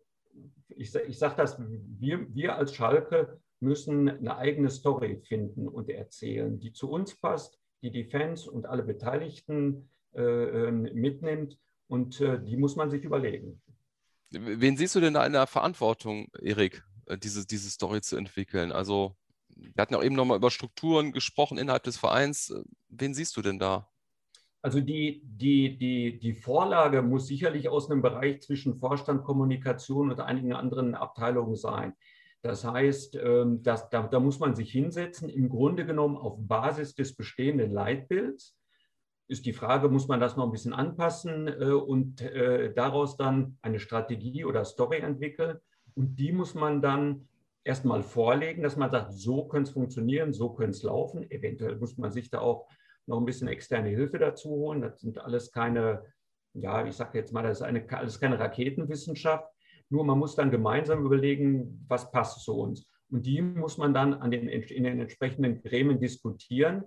ich, 0.77 0.95
ich 0.95 1.19
sage 1.19 1.35
das, 1.37 1.59
wir, 1.59 2.27
wir 2.35 2.57
als 2.57 2.75
Schalke 2.75 3.41
müssen 3.61 4.09
eine 4.09 4.37
eigene 4.37 4.71
Story 4.71 5.21
finden 5.27 5.69
und 5.69 5.89
erzählen, 5.89 6.59
die 6.59 6.73
zu 6.73 6.91
uns 6.91 7.15
passt, 7.15 7.59
die 7.83 7.91
die 7.91 8.05
Fans 8.05 8.47
und 8.47 8.67
alle 8.67 8.83
Beteiligten 8.83 9.89
äh, 10.15 10.23
ähm, 10.23 10.83
mitnimmt. 10.95 11.59
Und 11.87 12.21
äh, 12.21 12.43
die 12.43 12.57
muss 12.57 12.77
man 12.77 12.91
sich 12.91 13.05
überlegen. 13.05 13.61
Wen 14.31 14.77
siehst 14.77 14.95
du 14.95 15.01
denn 15.01 15.15
da 15.15 15.25
in 15.27 15.33
der 15.33 15.47
Verantwortung, 15.47 16.29
Erik, 16.41 16.83
äh, 17.07 17.19
diese, 17.19 17.47
diese 17.47 17.71
Story 17.71 18.01
zu 18.01 18.17
entwickeln? 18.17 18.73
Also, 18.73 19.17
wir 19.49 19.81
hatten 19.81 19.95
auch 19.95 20.03
eben 20.03 20.17
nochmal 20.17 20.39
über 20.39 20.51
Strukturen 20.51 21.13
gesprochen 21.13 21.59
innerhalb 21.59 21.85
des 21.85 21.97
Vereins. 21.97 22.51
Äh, 22.51 22.63
wen 22.89 23.15
siehst 23.15 23.37
du 23.37 23.43
denn 23.43 23.59
da? 23.59 23.91
Also 24.65 24.81
die, 24.81 25.21
die, 25.27 25.77
die, 25.77 26.19
die 26.19 26.33
Vorlage 26.33 27.03
muss 27.03 27.27
sicherlich 27.27 27.69
aus 27.69 27.91
einem 27.91 28.01
Bereich 28.01 28.41
zwischen 28.41 28.79
Vorstand, 28.79 29.23
Kommunikation 29.23 30.11
und 30.11 30.21
einigen 30.21 30.55
anderen 30.55 30.95
Abteilungen 30.95 31.55
sein. 31.55 31.93
Das 32.41 32.65
heißt, 32.65 33.17
ähm, 33.17 33.63
dass, 33.63 33.91
da, 33.91 34.05
da 34.05 34.21
muss 34.21 34.39
man 34.41 34.55
sich 34.55 34.73
hinsetzen, 34.73 35.29
im 35.29 35.51
Grunde 35.51 35.85
genommen 35.85 36.17
auf 36.17 36.39
Basis 36.39 36.95
des 36.95 37.15
bestehenden 37.15 37.75
Leitbilds. 37.75 38.57
Ist 39.29 39.45
die 39.45 39.53
Frage, 39.53 39.91
muss 39.91 40.09
man 40.09 40.19
das 40.19 40.35
noch 40.39 40.47
ein 40.47 40.53
bisschen 40.53 40.73
anpassen 40.73 41.47
äh, 41.47 41.67
und 41.67 42.23
äh, 42.23 42.73
daraus 42.73 43.19
dann 43.19 43.59
eine 43.61 43.81
Strategie 43.81 44.47
oder 44.47 44.65
Story 44.65 45.01
entwickeln? 45.01 45.59
Und 45.95 46.17
die 46.17 46.33
muss 46.33 46.55
man 46.55 46.81
dann 46.81 47.29
erstmal 47.65 48.03
vorlegen, 48.03 48.63
dass 48.63 48.79
man 48.79 48.91
sagt, 48.91 49.13
so 49.13 49.45
könnte 49.45 49.69
es 49.69 49.75
funktionieren, 49.75 50.33
so 50.33 50.55
könnte 50.55 50.71
es 50.71 50.83
laufen. 50.83 51.31
Eventuell 51.31 51.77
muss 51.77 51.99
man 51.99 52.13
sich 52.13 52.31
da 52.31 52.39
auch 52.39 52.67
noch 53.07 53.19
ein 53.19 53.25
bisschen 53.25 53.49
externe 53.49 53.89
Hilfe 53.89 54.19
dazu 54.19 54.51
holen. 54.51 54.83
Das 54.83 55.01
sind 55.01 55.19
alles 55.19 55.53
keine, 55.53 56.05
ja, 56.55 56.87
ich 56.87 56.95
sage 56.95 57.19
jetzt 57.19 57.33
mal, 57.33 57.43
das 57.43 57.59
ist 57.59 57.63
eine, 57.63 57.85
alles 57.91 58.19
keine 58.19 58.39
Raketenwissenschaft. 58.39 59.49
Nur 59.91 60.05
man 60.05 60.19
muss 60.19 60.35
dann 60.35 60.51
gemeinsam 60.51 61.05
überlegen, 61.05 61.85
was 61.89 62.11
passt 62.11 62.43
zu 62.43 62.59
uns. 62.59 62.89
Und 63.11 63.27
die 63.27 63.43
muss 63.43 63.79
man 63.79 63.93
dann 63.93 64.15
an 64.15 64.31
den, 64.31 64.49
in 64.49 64.85
den 64.85 65.01
entsprechenden 65.01 65.63
Gremien 65.63 66.01
diskutieren. 66.01 66.85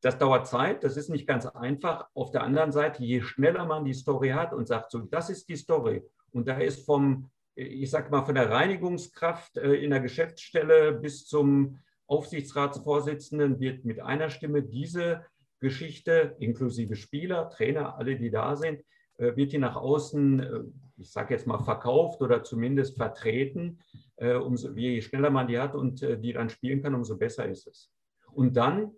Das 0.00 0.18
dauert 0.18 0.46
Zeit, 0.46 0.84
das 0.84 0.98
ist 0.98 1.08
nicht 1.08 1.26
ganz 1.26 1.46
einfach. 1.46 2.08
Auf 2.14 2.30
der 2.30 2.42
anderen 2.42 2.72
Seite, 2.72 3.02
je 3.02 3.22
schneller 3.22 3.64
man 3.64 3.86
die 3.86 3.94
Story 3.94 4.30
hat 4.30 4.52
und 4.52 4.68
sagt, 4.68 4.90
so, 4.90 5.00
das 5.00 5.30
ist 5.30 5.48
die 5.48 5.56
Story. 5.56 6.02
Und 6.30 6.46
da 6.46 6.58
ist 6.58 6.84
vom, 6.84 7.30
ich 7.54 7.90
sage 7.90 8.10
mal, 8.10 8.24
von 8.24 8.34
der 8.34 8.50
Reinigungskraft 8.50 9.56
äh, 9.56 9.74
in 9.76 9.90
der 9.90 10.00
Geschäftsstelle 10.00 10.92
bis 10.92 11.26
zum 11.26 11.80
Aufsichtsratsvorsitzenden 12.06 13.60
wird 13.60 13.84
mit 13.84 14.00
einer 14.00 14.30
Stimme 14.30 14.62
diese 14.62 15.24
Geschichte, 15.60 16.36
inklusive 16.38 16.94
Spieler, 16.94 17.48
Trainer, 17.48 17.96
alle, 17.96 18.16
die 18.16 18.30
da 18.30 18.56
sind, 18.56 18.82
äh, 19.16 19.36
wird 19.36 19.52
die 19.52 19.58
nach 19.58 19.76
außen, 19.76 20.40
äh, 20.40 20.60
ich 20.96 21.10
sage 21.10 21.34
jetzt 21.34 21.46
mal, 21.46 21.58
verkauft 21.58 22.20
oder 22.20 22.42
zumindest 22.42 22.96
vertreten. 22.96 23.80
Äh, 24.16 24.34
umso, 24.34 24.72
je 24.72 25.00
schneller 25.00 25.30
man 25.30 25.48
die 25.48 25.58
hat 25.58 25.74
und 25.74 26.00
die 26.00 26.32
dann 26.32 26.50
spielen 26.50 26.82
kann, 26.82 26.94
umso 26.94 27.16
besser 27.16 27.46
ist 27.46 27.66
es. 27.66 27.90
Und 28.32 28.56
dann, 28.56 28.92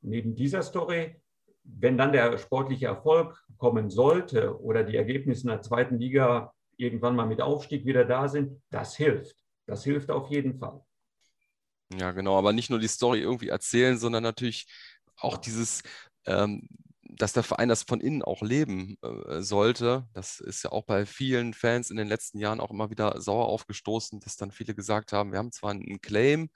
neben 0.00 0.34
dieser 0.34 0.62
Story, 0.62 1.20
wenn 1.62 1.98
dann 1.98 2.12
der 2.12 2.38
sportliche 2.38 2.86
Erfolg 2.86 3.44
kommen 3.58 3.90
sollte 3.90 4.60
oder 4.60 4.84
die 4.84 4.96
Ergebnisse 4.96 5.42
in 5.42 5.48
der 5.48 5.62
zweiten 5.62 5.98
Liga 5.98 6.52
irgendwann 6.76 7.16
mal 7.16 7.26
mit 7.26 7.40
Aufstieg 7.40 7.84
wieder 7.84 8.04
da 8.04 8.28
sind, 8.28 8.60
das 8.70 8.96
hilft. 8.96 9.36
Das 9.66 9.82
hilft 9.82 10.10
auf 10.10 10.30
jeden 10.30 10.54
Fall. 10.54 10.80
Ja, 11.92 12.10
genau, 12.12 12.36
aber 12.36 12.52
nicht 12.52 12.70
nur 12.70 12.80
die 12.80 12.88
Story 12.88 13.20
irgendwie 13.20 13.48
erzählen, 13.48 13.98
sondern 13.98 14.22
natürlich 14.22 14.66
auch 15.18 15.36
dieses, 15.38 15.82
ähm, 16.26 16.68
dass 17.02 17.32
der 17.32 17.44
Verein 17.44 17.68
das 17.68 17.84
von 17.84 18.00
innen 18.00 18.22
auch 18.22 18.42
leben 18.42 18.98
äh, 19.02 19.40
sollte. 19.40 20.06
Das 20.12 20.40
ist 20.40 20.64
ja 20.64 20.72
auch 20.72 20.84
bei 20.84 21.06
vielen 21.06 21.54
Fans 21.54 21.90
in 21.90 21.96
den 21.96 22.08
letzten 22.08 22.38
Jahren 22.40 22.60
auch 22.60 22.70
immer 22.70 22.90
wieder 22.90 23.20
sauer 23.20 23.46
aufgestoßen, 23.46 24.18
dass 24.20 24.36
dann 24.36 24.50
viele 24.50 24.74
gesagt 24.74 25.12
haben, 25.12 25.30
wir 25.32 25.38
haben 25.38 25.52
zwar 25.52 25.70
einen 25.70 26.00
Claim, 26.00 26.50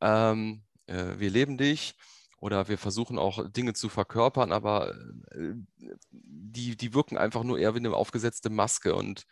ähm, 0.00 0.64
äh, 0.86 1.18
wir 1.18 1.30
leben 1.30 1.56
dich 1.58 1.94
oder 2.40 2.66
wir 2.68 2.76
versuchen 2.76 3.18
auch 3.18 3.48
Dinge 3.50 3.74
zu 3.74 3.88
verkörpern, 3.88 4.50
aber 4.52 4.94
äh, 5.30 5.54
die, 6.10 6.76
die 6.76 6.92
wirken 6.94 7.16
einfach 7.16 7.44
nur 7.44 7.58
eher 7.58 7.74
wie 7.74 7.78
eine 7.78 7.94
aufgesetzte 7.94 8.50
Maske 8.50 8.94
und 8.96 9.24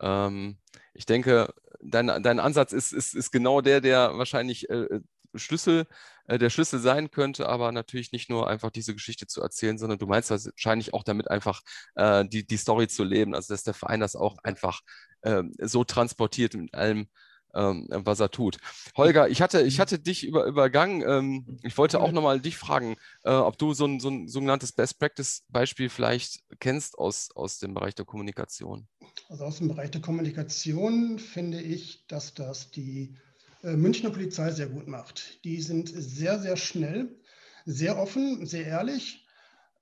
ähm, 0.00 0.58
ich 0.94 1.06
denke, 1.06 1.52
dein, 1.82 2.06
dein 2.22 2.40
Ansatz 2.40 2.72
ist, 2.72 2.92
ist, 2.92 3.14
ist 3.14 3.30
genau 3.30 3.60
der, 3.60 3.80
der 3.80 4.16
wahrscheinlich 4.18 4.68
äh, 4.70 5.00
Schlüssel, 5.34 5.86
äh, 6.26 6.38
der 6.38 6.50
Schlüssel 6.50 6.80
sein 6.80 7.10
könnte, 7.10 7.48
aber 7.48 7.72
natürlich 7.72 8.12
nicht 8.12 8.30
nur 8.30 8.48
einfach 8.48 8.70
diese 8.70 8.94
Geschichte 8.94 9.26
zu 9.26 9.42
erzählen, 9.42 9.78
sondern 9.78 9.98
du 9.98 10.06
meinst 10.06 10.30
wahrscheinlich 10.30 10.94
auch 10.94 11.04
damit 11.04 11.30
einfach 11.30 11.62
äh, 11.94 12.24
die, 12.24 12.46
die 12.46 12.56
Story 12.56 12.88
zu 12.88 13.04
leben, 13.04 13.34
also 13.34 13.52
dass 13.52 13.62
der 13.62 13.74
Verein 13.74 14.00
das 14.00 14.16
auch 14.16 14.36
einfach 14.42 14.80
ähm, 15.22 15.52
so 15.60 15.84
transportiert 15.84 16.54
mit 16.54 16.74
allem, 16.74 17.08
ähm, 17.54 17.86
was 17.90 18.20
er 18.20 18.30
tut. 18.30 18.58
Holger, 18.96 19.28
ich 19.28 19.42
hatte, 19.42 19.62
ich 19.62 19.80
hatte 19.80 19.98
dich 19.98 20.24
über, 20.24 20.44
übergangen. 20.44 21.02
Ähm, 21.06 21.58
ich 21.62 21.76
wollte 21.78 22.00
auch 22.00 22.12
nochmal 22.12 22.40
dich 22.40 22.56
fragen, 22.56 22.96
äh, 23.24 23.30
ob 23.30 23.58
du 23.58 23.72
so 23.72 23.86
ein, 23.86 24.00
so 24.00 24.08
ein 24.08 24.28
sogenanntes 24.28 24.72
Best-Practice-Beispiel 24.72 25.88
vielleicht 25.88 26.40
kennst 26.60 26.98
aus, 26.98 27.30
aus 27.34 27.58
dem 27.58 27.74
Bereich 27.74 27.94
der 27.94 28.04
Kommunikation. 28.04 28.86
Also 29.28 29.44
aus 29.44 29.58
dem 29.58 29.68
Bereich 29.68 29.90
der 29.90 30.00
Kommunikation 30.00 31.18
finde 31.18 31.60
ich, 31.60 32.06
dass 32.06 32.34
das 32.34 32.70
die 32.70 33.16
äh, 33.62 33.76
Münchner 33.76 34.10
Polizei 34.10 34.52
sehr 34.52 34.68
gut 34.68 34.86
macht. 34.86 35.44
Die 35.44 35.60
sind 35.60 35.88
sehr, 35.88 36.38
sehr 36.38 36.56
schnell, 36.56 37.20
sehr 37.64 37.98
offen, 37.98 38.46
sehr 38.46 38.66
ehrlich. 38.66 39.26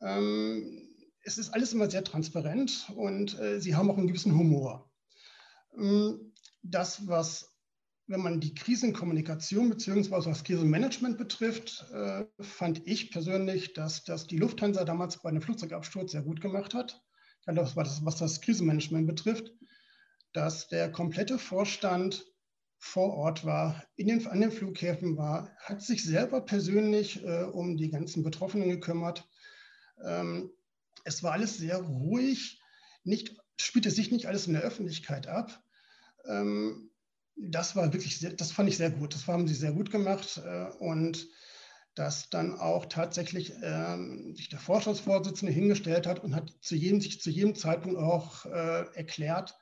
Ähm, 0.00 0.88
es 1.22 1.38
ist 1.38 1.50
alles 1.50 1.72
immer 1.72 1.90
sehr 1.90 2.04
transparent 2.04 2.90
und 2.96 3.38
äh, 3.38 3.60
sie 3.60 3.74
haben 3.74 3.90
auch 3.90 3.98
einen 3.98 4.06
gewissen 4.06 4.36
Humor. 4.36 4.90
Ähm, 5.76 6.32
das, 6.62 7.06
was 7.06 7.54
wenn 8.06 8.20
man 8.20 8.40
die 8.40 8.54
Krisenkommunikation 8.54 9.70
bzw. 9.70 10.28
das 10.28 10.44
Krisenmanagement 10.44 11.16
betrifft, 11.16 11.86
äh, 11.92 12.24
fand 12.40 12.86
ich 12.86 13.10
persönlich, 13.10 13.72
dass 13.72 14.04
das 14.04 14.26
die 14.26 14.36
Lufthansa 14.36 14.84
damals 14.84 15.22
bei 15.22 15.30
einem 15.30 15.40
Flugzeugabsturz 15.40 16.12
sehr 16.12 16.22
gut 16.22 16.40
gemacht 16.40 16.74
hat. 16.74 17.02
Das, 17.46 17.76
was 17.76 18.16
das 18.16 18.40
Krisenmanagement 18.40 19.06
betrifft, 19.06 19.52
dass 20.32 20.68
der 20.68 20.90
komplette 20.90 21.38
Vorstand 21.38 22.26
vor 22.78 23.14
Ort 23.14 23.44
war, 23.44 23.82
in 23.96 24.08
den, 24.08 24.26
an 24.26 24.40
den 24.40 24.52
Flughäfen 24.52 25.16
war, 25.16 25.50
hat 25.58 25.80
sich 25.80 26.04
selber 26.04 26.42
persönlich 26.42 27.24
äh, 27.24 27.44
um 27.44 27.76
die 27.76 27.90
ganzen 27.90 28.22
Betroffenen 28.22 28.68
gekümmert. 28.68 29.26
Ähm, 30.04 30.50
es 31.04 31.22
war 31.22 31.32
alles 31.32 31.56
sehr 31.56 31.78
ruhig, 31.78 32.60
nicht, 33.04 33.36
spielte 33.58 33.90
sich 33.90 34.10
nicht 34.10 34.26
alles 34.26 34.46
in 34.46 34.52
der 34.52 34.62
Öffentlichkeit 34.62 35.28
ab. 35.28 35.62
Ähm, 36.26 36.90
das 37.36 37.74
war 37.74 37.92
wirklich, 37.92 38.18
sehr, 38.18 38.32
das 38.32 38.52
fand 38.52 38.68
ich 38.68 38.76
sehr 38.76 38.90
gut. 38.90 39.14
Das 39.14 39.26
haben 39.26 39.48
sie 39.48 39.54
sehr 39.54 39.72
gut 39.72 39.90
gemacht 39.90 40.40
äh, 40.44 40.66
und 40.78 41.26
dass 41.94 42.28
dann 42.28 42.58
auch 42.58 42.86
tatsächlich 42.86 43.52
ähm, 43.62 44.34
sich 44.34 44.48
der 44.48 44.58
Vorstandsvorsitzende 44.58 45.52
hingestellt 45.52 46.06
hat 46.06 46.22
und 46.24 46.34
hat 46.34 46.52
zu 46.60 46.74
jedem, 46.74 47.00
sich 47.00 47.20
zu 47.20 47.30
jedem 47.30 47.54
Zeitpunkt 47.54 47.98
auch 47.98 48.46
äh, 48.46 48.84
erklärt, 48.94 49.56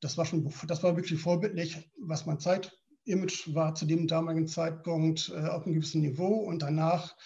das 0.00 0.16
war 0.16 0.26
schon, 0.26 0.52
das 0.66 0.82
war 0.82 0.96
wirklich 0.96 1.20
vorbildlich, 1.20 1.90
was 1.98 2.26
man 2.26 2.38
zeigt. 2.38 2.72
Image 3.04 3.54
war 3.54 3.74
zu 3.74 3.86
dem 3.86 4.06
damaligen 4.06 4.46
Zeitpunkt 4.46 5.32
äh, 5.34 5.48
auf 5.48 5.64
einem 5.64 5.74
gewissen 5.74 6.02
Niveau 6.02 6.34
und 6.40 6.62
danach 6.62 7.16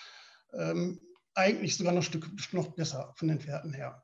ähm, 0.53 1.01
eigentlich 1.35 1.77
sogar 1.77 1.93
noch 1.93 2.01
ein 2.01 2.05
Stück 2.05 2.31
noch 2.53 2.69
besser 2.69 3.13
von 3.17 3.29
den 3.29 3.45
Werten 3.47 3.73
her. 3.73 4.03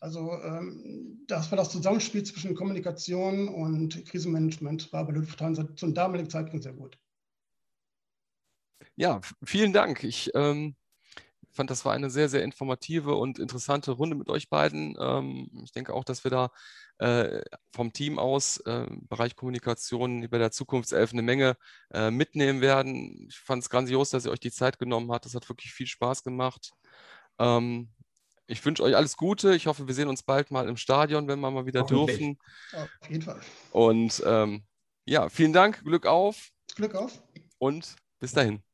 Also 0.00 0.32
ähm, 0.42 1.24
das 1.26 1.50
war 1.50 1.56
das 1.56 1.70
Zusammenspiel 1.70 2.22
zwischen 2.22 2.54
Kommunikation 2.54 3.48
und 3.48 4.04
Krisenmanagement 4.06 4.92
war 4.92 5.06
bei 5.06 5.14
Lufthansa 5.14 5.74
zum 5.74 5.94
damaligen 5.94 6.30
Zeitpunkt 6.30 6.62
sehr 6.62 6.74
gut. 6.74 6.98
Ja, 8.96 9.20
vielen 9.42 9.72
Dank. 9.72 10.04
Ich 10.04 10.30
ähm, 10.34 10.74
fand, 11.52 11.70
das 11.70 11.84
war 11.84 11.92
eine 11.92 12.10
sehr, 12.10 12.28
sehr 12.28 12.42
informative 12.42 13.14
und 13.14 13.38
interessante 13.38 13.90
Runde 13.92 14.16
mit 14.16 14.28
euch 14.28 14.48
beiden. 14.48 14.96
Ähm, 14.98 15.50
ich 15.64 15.72
denke 15.72 15.92
auch, 15.92 16.04
dass 16.04 16.24
wir 16.24 16.30
da 16.30 16.50
äh, 16.98 17.42
vom 17.74 17.92
Team 17.92 18.18
aus, 18.18 18.58
äh, 18.60 18.86
Bereich 19.08 19.36
Kommunikation 19.36 20.28
bei 20.30 20.38
der 20.38 20.50
Zukunftself 20.50 21.12
eine 21.12 21.22
Menge 21.22 21.56
äh, 21.92 22.10
mitnehmen 22.10 22.60
werden. 22.60 23.26
Ich 23.28 23.38
fand 23.38 23.62
es 23.62 23.70
grandios, 23.70 24.10
dass 24.10 24.24
ihr 24.24 24.30
euch 24.30 24.40
die 24.40 24.52
Zeit 24.52 24.78
genommen 24.78 25.10
habt. 25.12 25.24
Das 25.24 25.34
hat 25.34 25.48
wirklich 25.48 25.72
viel 25.72 25.86
Spaß 25.86 26.22
gemacht. 26.22 26.70
Ähm, 27.38 27.90
ich 28.46 28.64
wünsche 28.64 28.82
euch 28.82 28.94
alles 28.94 29.16
Gute. 29.16 29.54
Ich 29.54 29.66
hoffe, 29.66 29.88
wir 29.88 29.94
sehen 29.94 30.08
uns 30.08 30.22
bald 30.22 30.50
mal 30.50 30.68
im 30.68 30.76
Stadion, 30.76 31.26
wenn 31.26 31.40
wir 31.40 31.50
mal 31.50 31.66
wieder 31.66 31.82
dürfen. 31.82 32.38
Auf 32.72 32.88
jeden 33.10 33.22
Fall. 33.22 33.40
Und 33.72 34.22
ähm, 34.24 34.64
ja, 35.04 35.28
vielen 35.28 35.52
Dank. 35.52 35.82
Glück 35.84 36.06
auf. 36.06 36.50
Glück 36.76 36.94
auf. 36.94 37.22
Und 37.58 37.96
bis 38.20 38.32
dahin. 38.32 38.65